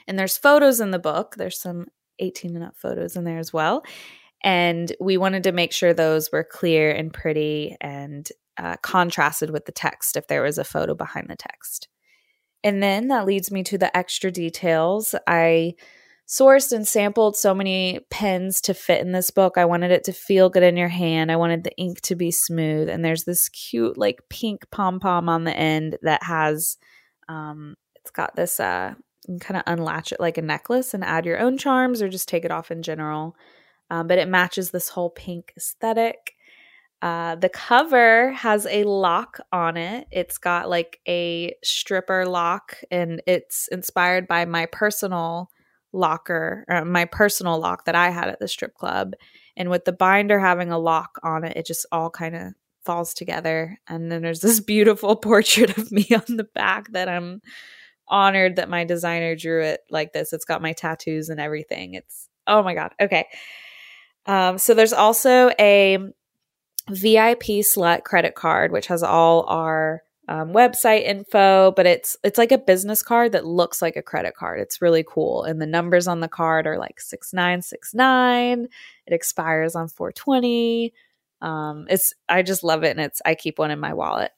And 0.07 0.17
there's 0.17 0.37
photos 0.37 0.79
in 0.79 0.91
the 0.91 0.99
book. 0.99 1.35
There's 1.37 1.59
some 1.59 1.87
18 2.19 2.55
and 2.55 2.65
up 2.65 2.77
photos 2.77 3.15
in 3.15 3.23
there 3.23 3.39
as 3.39 3.53
well. 3.53 3.83
And 4.43 4.91
we 4.99 5.17
wanted 5.17 5.43
to 5.43 5.51
make 5.51 5.73
sure 5.73 5.93
those 5.93 6.31
were 6.31 6.43
clear 6.43 6.91
and 6.91 7.13
pretty 7.13 7.75
and 7.81 8.27
uh, 8.57 8.77
contrasted 8.81 9.49
with 9.49 9.65
the 9.65 9.71
text 9.71 10.15
if 10.15 10.27
there 10.27 10.43
was 10.43 10.57
a 10.57 10.63
photo 10.63 10.93
behind 10.93 11.27
the 11.29 11.35
text. 11.35 11.87
And 12.63 12.81
then 12.81 13.07
that 13.09 13.25
leads 13.25 13.51
me 13.51 13.63
to 13.63 13.77
the 13.77 13.95
extra 13.95 14.31
details. 14.31 15.15
I 15.27 15.75
sourced 16.27 16.73
and 16.73 16.87
sampled 16.87 17.37
so 17.37 17.53
many 17.53 17.99
pens 18.09 18.59
to 18.61 18.73
fit 18.73 19.01
in 19.01 19.13
this 19.13 19.31
book. 19.31 19.57
I 19.57 19.65
wanted 19.65 19.91
it 19.91 20.03
to 20.05 20.13
feel 20.13 20.49
good 20.49 20.63
in 20.63 20.75
your 20.75 20.89
hand. 20.89 21.31
I 21.31 21.37
wanted 21.37 21.63
the 21.63 21.75
ink 21.77 22.01
to 22.01 22.15
be 22.15 22.31
smooth. 22.31 22.89
And 22.89 23.03
there's 23.03 23.23
this 23.23 23.47
cute, 23.49 23.97
like 23.97 24.19
pink 24.29 24.69
pom 24.69 24.99
pom 24.99 25.29
on 25.29 25.45
the 25.45 25.55
end 25.55 25.97
that 26.01 26.23
has, 26.23 26.77
um, 27.29 27.75
it's 27.95 28.11
got 28.11 28.35
this, 28.35 28.59
uh, 28.59 28.93
kind 29.39 29.57
of 29.57 29.63
unlatch 29.67 30.11
it 30.11 30.19
like 30.19 30.37
a 30.37 30.41
necklace 30.41 30.93
and 30.93 31.03
add 31.03 31.25
your 31.25 31.39
own 31.39 31.57
charms 31.57 32.01
or 32.01 32.09
just 32.09 32.27
take 32.27 32.45
it 32.45 32.51
off 32.51 32.71
in 32.71 32.81
general. 32.81 33.35
Um, 33.89 34.07
but 34.07 34.17
it 34.17 34.27
matches 34.27 34.71
this 34.71 34.89
whole 34.89 35.09
pink 35.09 35.53
aesthetic. 35.55 36.33
Uh, 37.01 37.35
the 37.35 37.49
cover 37.49 38.31
has 38.31 38.65
a 38.65 38.83
lock 38.83 39.39
on 39.53 39.77
it. 39.77 40.07
It's 40.11 40.37
got 40.37 40.67
like 40.67 40.99
a 41.07 41.53
stripper 41.63 42.25
lock, 42.25 42.77
and 42.89 43.21
it's 43.27 43.67
inspired 43.71 44.27
by 44.27 44.45
my 44.45 44.65
personal 44.65 45.51
locker, 45.93 46.65
uh, 46.69 46.85
my 46.85 47.05
personal 47.05 47.59
lock 47.59 47.85
that 47.85 47.95
I 47.95 48.09
had 48.09 48.29
at 48.29 48.39
the 48.39 48.47
strip 48.47 48.75
club. 48.75 49.13
And 49.55 49.69
with 49.69 49.85
the 49.85 49.93
binder 49.93 50.39
having 50.39 50.71
a 50.71 50.77
lock 50.77 51.19
on 51.23 51.43
it, 51.43 51.57
it 51.57 51.65
just 51.65 51.85
all 51.91 52.09
kind 52.09 52.35
of 52.35 52.53
falls 52.85 53.13
together. 53.13 53.79
And 53.87 54.11
then 54.11 54.21
there's 54.21 54.39
this 54.41 54.59
beautiful 54.59 55.15
portrait 55.15 55.77
of 55.77 55.91
me 55.91 56.07
on 56.13 56.37
the 56.37 56.47
back 56.55 56.91
that 56.91 57.09
I'm 57.09 57.41
honored 58.07 58.55
that 58.55 58.69
my 58.69 58.85
designer 58.85 59.35
drew 59.35 59.61
it 59.63 59.81
like 59.89 60.13
this. 60.13 60.33
It's 60.33 60.45
got 60.45 60.61
my 60.61 60.73
tattoos 60.73 61.29
and 61.29 61.39
everything. 61.39 61.93
It's 61.93 62.29
oh 62.47 62.63
my 62.63 62.73
god. 62.73 62.93
Okay. 62.99 63.27
Um, 64.25 64.57
so 64.57 64.73
there's 64.73 64.93
also 64.93 65.51
a 65.59 65.97
VIP 66.89 67.63
Slut 67.63 68.03
credit 68.03 68.35
card, 68.35 68.71
which 68.71 68.87
has 68.87 69.03
all 69.03 69.45
our 69.47 70.03
um, 70.27 70.51
website 70.51 71.03
info, 71.03 71.71
but 71.75 71.85
it's 71.85 72.17
it's 72.23 72.37
like 72.37 72.51
a 72.51 72.57
business 72.57 73.01
card 73.01 73.31
that 73.31 73.45
looks 73.45 73.81
like 73.81 73.95
a 73.95 74.01
credit 74.01 74.35
card. 74.35 74.59
It's 74.59 74.81
really 74.81 75.05
cool, 75.07 75.43
and 75.43 75.61
the 75.61 75.65
numbers 75.65 76.07
on 76.07 76.19
the 76.19 76.27
card 76.27 76.67
are 76.67 76.77
like 76.77 76.99
six 76.99 77.33
nine 77.33 77.61
six 77.61 77.93
nine. 77.93 78.67
It 79.05 79.13
expires 79.13 79.75
on 79.75 79.87
four 79.87 80.11
twenty. 80.11 80.93
Um, 81.41 81.85
it's 81.89 82.13
I 82.27 82.41
just 82.43 82.63
love 82.63 82.83
it, 82.83 82.91
and 82.91 82.99
it's 82.99 83.21
I 83.25 83.35
keep 83.35 83.59
one 83.59 83.71
in 83.71 83.79
my 83.79 83.93
wallet. 83.93 84.31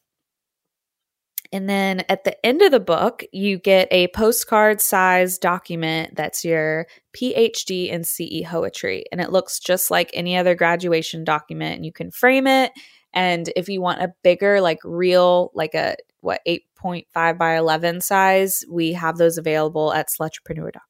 And 1.52 1.68
then 1.68 2.04
at 2.10 2.26
the 2.26 2.46
end 2.46 2.62
of 2.62 2.72
the 2.72 2.80
book, 2.80 3.24
you 3.32 3.58
get 3.58 3.88
a 3.90 4.10
postcard 4.10 4.82
size 4.82 5.40
document 5.40 6.16
that's 6.16 6.46
your 6.46 6.86
PhD 7.18 7.90
in 7.90 8.04
CE 8.04 8.44
Poetry. 8.46 9.06
And 9.12 9.20
it 9.20 9.32
looks 9.32 9.60
just 9.60 9.90
like 9.90 10.12
any 10.14 10.38
other 10.38 10.54
graduation 10.54 11.24
document. 11.24 11.78
And 11.78 11.86
you 11.86 11.92
can 11.92 12.12
frame 12.12 12.46
it. 12.46 12.72
And 13.14 13.50
if 13.56 13.70
you 13.70 13.82
want 13.82 14.02
a 14.02 14.14
bigger, 14.24 14.62
like 14.62 14.80
real, 14.84 15.52
like 15.54 15.74
a 15.74 15.96
what, 16.22 16.42
8.5 16.48 17.38
by 17.38 17.58
11 17.58 18.02
size, 18.02 18.64
we 18.70 18.94
have 18.94 19.18
those 19.18 19.38
available 19.38 19.94
at 19.94 20.08
slutrepreneur.com. 20.10 20.82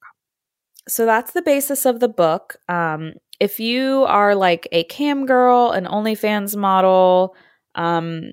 So 0.87 1.05
that's 1.05 1.33
the 1.33 1.41
basis 1.41 1.85
of 1.85 1.99
the 1.99 2.09
book. 2.09 2.55
Um, 2.67 3.13
if 3.39 3.59
you 3.59 4.03
are 4.05 4.35
like 4.35 4.67
a 4.71 4.83
cam 4.85 5.25
girl, 5.25 5.71
an 5.71 5.85
OnlyFans 5.85 6.55
model, 6.55 7.35
um, 7.75 8.31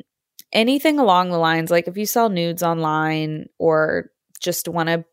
anything 0.53 0.99
along 0.99 1.31
the 1.31 1.39
lines 1.39 1.71
like 1.71 1.87
if 1.87 1.97
you 1.97 2.07
sell 2.07 2.29
nudes 2.31 2.63
online 2.63 3.47
or 3.59 4.11
just 4.41 4.69
want 4.69 4.89
to 4.89 5.05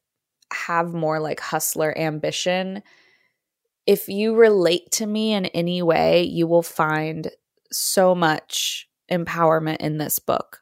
have 0.51 0.93
more 0.93 1.19
like 1.19 1.39
hustler 1.39 1.95
ambition, 1.97 2.81
if 3.85 4.07
you 4.07 4.35
relate 4.35 4.89
to 4.91 5.05
me 5.05 5.33
in 5.33 5.45
any 5.47 5.81
way, 5.81 6.23
you 6.23 6.47
will 6.47 6.63
find 6.63 7.29
so 7.73 8.15
much 8.15 8.87
empowerment 9.11 9.77
in 9.77 9.97
this 9.97 10.19
book. 10.19 10.61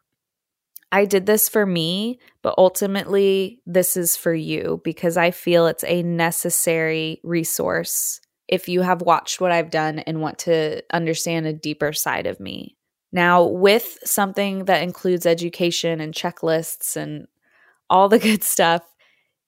I 0.91 1.05
did 1.05 1.25
this 1.25 1.47
for 1.47 1.65
me, 1.65 2.19
but 2.41 2.55
ultimately, 2.57 3.61
this 3.65 3.95
is 3.95 4.17
for 4.17 4.33
you 4.33 4.81
because 4.83 5.15
I 5.15 5.31
feel 5.31 5.67
it's 5.67 5.85
a 5.85 6.03
necessary 6.03 7.21
resource 7.23 8.19
if 8.49 8.67
you 8.67 8.81
have 8.81 9.01
watched 9.01 9.39
what 9.39 9.53
I've 9.53 9.69
done 9.69 9.99
and 9.99 10.21
want 10.21 10.39
to 10.39 10.83
understand 10.93 11.47
a 11.47 11.53
deeper 11.53 11.93
side 11.93 12.27
of 12.27 12.41
me. 12.41 12.75
Now, 13.13 13.43
with 13.45 13.99
something 14.03 14.65
that 14.65 14.83
includes 14.83 15.25
education 15.25 16.01
and 16.01 16.13
checklists 16.13 16.97
and 16.97 17.27
all 17.89 18.09
the 18.09 18.19
good 18.27 18.43
stuff, 18.43 18.83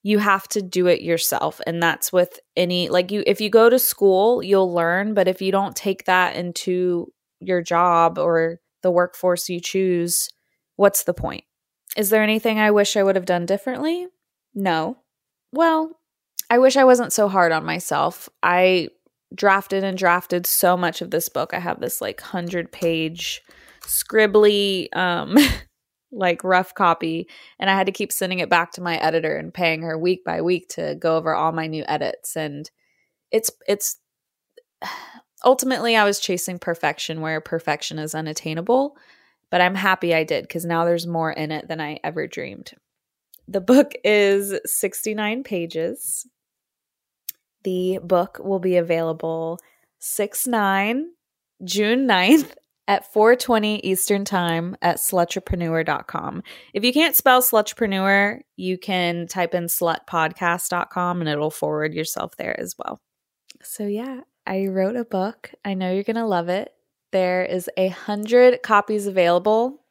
you 0.01 0.19
have 0.19 0.47
to 0.49 0.61
do 0.61 0.87
it 0.87 1.01
yourself. 1.01 1.59
And 1.67 1.81
that's 1.81 2.11
with 2.11 2.39
any, 2.55 2.89
like, 2.89 3.11
you, 3.11 3.23
if 3.27 3.41
you 3.41 3.49
go 3.49 3.69
to 3.69 3.79
school, 3.79 4.41
you'll 4.41 4.73
learn. 4.73 5.13
But 5.13 5.27
if 5.27 5.41
you 5.41 5.51
don't 5.51 5.75
take 5.75 6.05
that 6.05 6.35
into 6.35 7.11
your 7.47 7.61
job 7.61 8.17
or 8.17 8.59
the 8.81 8.91
workforce 8.91 9.49
you 9.49 9.59
choose, 9.59 10.29
what's 10.75 11.03
the 11.03 11.13
point? 11.13 11.43
Is 11.95 12.09
there 12.09 12.23
anything 12.23 12.59
I 12.59 12.71
wish 12.71 12.95
I 12.97 13.03
would 13.03 13.15
have 13.15 13.25
done 13.25 13.45
differently? 13.45 14.07
No. 14.53 14.97
Well, 15.51 15.99
I 16.49 16.57
wish 16.57 16.75
I 16.75 16.83
wasn't 16.83 17.13
so 17.13 17.27
hard 17.27 17.51
on 17.51 17.65
myself. 17.65 18.29
I 18.41 18.89
drafted 19.33 19.83
and 19.83 19.97
drafted 19.97 20.45
so 20.45 20.77
much 20.77 21.01
of 21.01 21.11
this 21.11 21.29
book. 21.29 21.53
I 21.53 21.59
have 21.59 21.79
this 21.79 22.01
like 22.01 22.21
100 22.21 22.71
page 22.71 23.41
scribbly 23.81 24.87
um 24.95 25.37
like 26.11 26.43
rough 26.43 26.73
copy 26.73 27.27
and 27.59 27.69
I 27.69 27.75
had 27.75 27.87
to 27.87 27.91
keep 27.91 28.11
sending 28.11 28.39
it 28.39 28.49
back 28.49 28.71
to 28.73 28.81
my 28.81 28.97
editor 28.97 29.35
and 29.35 29.53
paying 29.53 29.81
her 29.81 29.97
week 29.97 30.23
by 30.23 30.41
week 30.41 30.69
to 30.69 30.95
go 30.95 31.17
over 31.17 31.33
all 31.33 31.51
my 31.51 31.67
new 31.67 31.83
edits 31.87 32.35
and 32.35 32.69
it's 33.31 33.51
it's 33.67 33.97
ultimately 35.43 35.95
I 35.95 36.03
was 36.03 36.19
chasing 36.19 36.59
perfection 36.59 37.21
where 37.21 37.41
perfection 37.41 37.99
is 37.99 38.15
unattainable, 38.15 38.97
but 39.49 39.61
I'm 39.61 39.75
happy 39.75 40.13
I 40.13 40.23
did 40.23 40.49
cuz 40.49 40.65
now 40.65 40.85
there's 40.85 41.07
more 41.07 41.31
in 41.31 41.51
it 41.51 41.67
than 41.67 41.81
I 41.81 41.99
ever 42.03 42.27
dreamed. 42.27 42.73
The 43.47 43.61
book 43.61 43.93
is 44.03 44.59
69 44.65 45.43
pages. 45.43 46.25
The 47.63 47.99
book 48.03 48.39
will 48.43 48.59
be 48.59 48.77
available 48.77 49.59
6 49.99 50.47
9 50.47 51.11
June 51.63 52.07
9th 52.07 52.55
at 52.87 53.11
4:20 53.13 53.79
Eastern 53.83 54.25
Time 54.25 54.75
at 54.81 54.97
slutrepreneur.com. 54.97 56.43
If 56.73 56.83
you 56.83 56.91
can't 56.93 57.15
spell 57.15 57.41
slutrepreneur, 57.41 58.41
you 58.57 58.77
can 58.77 59.27
type 59.27 59.53
in 59.53 59.65
slutpodcast.com 59.65 61.21
and 61.21 61.29
it'll 61.29 61.51
forward 61.51 61.93
yourself 61.93 62.35
there 62.37 62.59
as 62.59 62.75
well. 62.77 62.99
So 63.61 63.85
yeah, 63.85 64.21
I 64.45 64.67
wrote 64.67 64.95
a 64.95 65.05
book. 65.05 65.51
I 65.63 65.73
know 65.73 65.91
you're 65.91 66.03
going 66.03 66.15
to 66.15 66.25
love 66.25 66.49
it. 66.49 66.73
There 67.11 67.45
is 67.45 67.69
a 67.77 67.87
100 67.87 68.61
copies 68.63 69.07
available. 69.07 69.83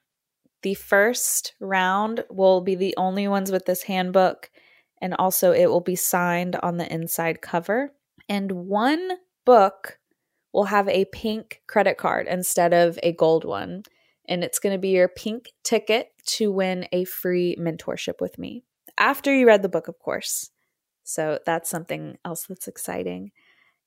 The 0.62 0.74
first 0.74 1.54
round 1.60 2.24
will 2.30 2.60
be 2.60 2.74
the 2.74 2.94
only 2.96 3.26
ones 3.28 3.50
with 3.50 3.66
this 3.66 3.82
handbook 3.84 4.50
and 5.02 5.14
also 5.18 5.50
it 5.52 5.66
will 5.66 5.80
be 5.80 5.96
signed 5.96 6.56
on 6.62 6.76
the 6.76 6.90
inside 6.90 7.42
cover. 7.42 7.92
And 8.28 8.52
one 8.52 9.10
book 9.44 9.98
will 10.52 10.64
have 10.64 10.88
a 10.88 11.06
pink 11.06 11.60
credit 11.66 11.98
card 11.98 12.28
instead 12.28 12.72
of 12.72 12.98
a 13.02 13.12
gold 13.12 13.44
one. 13.44 13.82
And 14.28 14.44
it's 14.44 14.60
going 14.60 14.72
to 14.72 14.78
be 14.78 14.90
your 14.90 15.08
pink 15.08 15.50
ticket 15.64 16.12
to 16.26 16.52
win 16.52 16.86
a 16.92 17.04
free 17.04 17.56
mentorship 17.58 18.20
with 18.20 18.38
me. 18.38 18.62
After 18.96 19.34
you 19.34 19.46
read 19.46 19.62
the 19.62 19.68
book, 19.68 19.88
of 19.88 19.98
course. 19.98 20.50
So 21.02 21.40
that's 21.44 21.68
something 21.68 22.16
else 22.24 22.46
that's 22.46 22.68
exciting. 22.68 23.32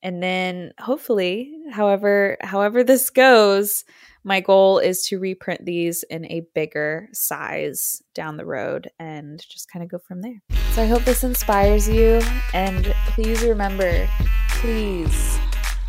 And 0.03 0.21
then 0.21 0.73
hopefully, 0.79 1.53
however 1.71 2.37
however 2.41 2.83
this 2.83 3.09
goes, 3.09 3.85
my 4.23 4.39
goal 4.39 4.79
is 4.79 5.07
to 5.07 5.19
reprint 5.19 5.65
these 5.65 6.03
in 6.03 6.25
a 6.25 6.47
bigger 6.53 7.09
size 7.13 8.01
down 8.13 8.37
the 8.37 8.45
road 8.45 8.89
and 8.99 9.43
just 9.47 9.71
kind 9.71 9.83
of 9.83 9.89
go 9.89 9.99
from 9.99 10.21
there. 10.21 10.41
So 10.71 10.83
I 10.83 10.87
hope 10.87 11.03
this 11.03 11.23
inspires 11.23 11.87
you 11.87 12.21
and 12.53 12.93
please 13.13 13.43
remember, 13.43 14.07
please 14.49 15.39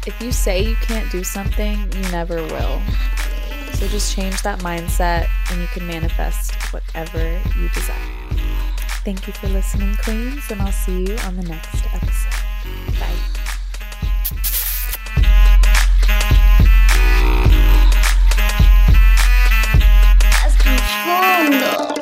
if 0.06 0.20
you 0.20 0.30
say 0.30 0.62
you 0.62 0.76
can't 0.76 1.10
do 1.10 1.24
something, 1.24 1.76
you 1.92 2.02
never 2.12 2.36
will. 2.36 2.80
So 3.74 3.88
just 3.88 4.14
change 4.14 4.40
that 4.42 4.60
mindset 4.60 5.28
and 5.50 5.60
you 5.60 5.66
can 5.68 5.86
manifest 5.86 6.54
whatever 6.72 7.40
you 7.58 7.68
desire. 7.70 7.96
Thank 9.04 9.26
you 9.26 9.32
for 9.32 9.48
listening, 9.48 9.96
Queens, 9.96 10.44
and 10.50 10.62
I'll 10.62 10.72
see 10.72 11.06
you 11.06 11.16
on 11.18 11.36
the 11.36 11.42
next 11.42 11.84
episode. 11.92 12.98
Bye. 12.98 13.35
mondo. 21.20 21.95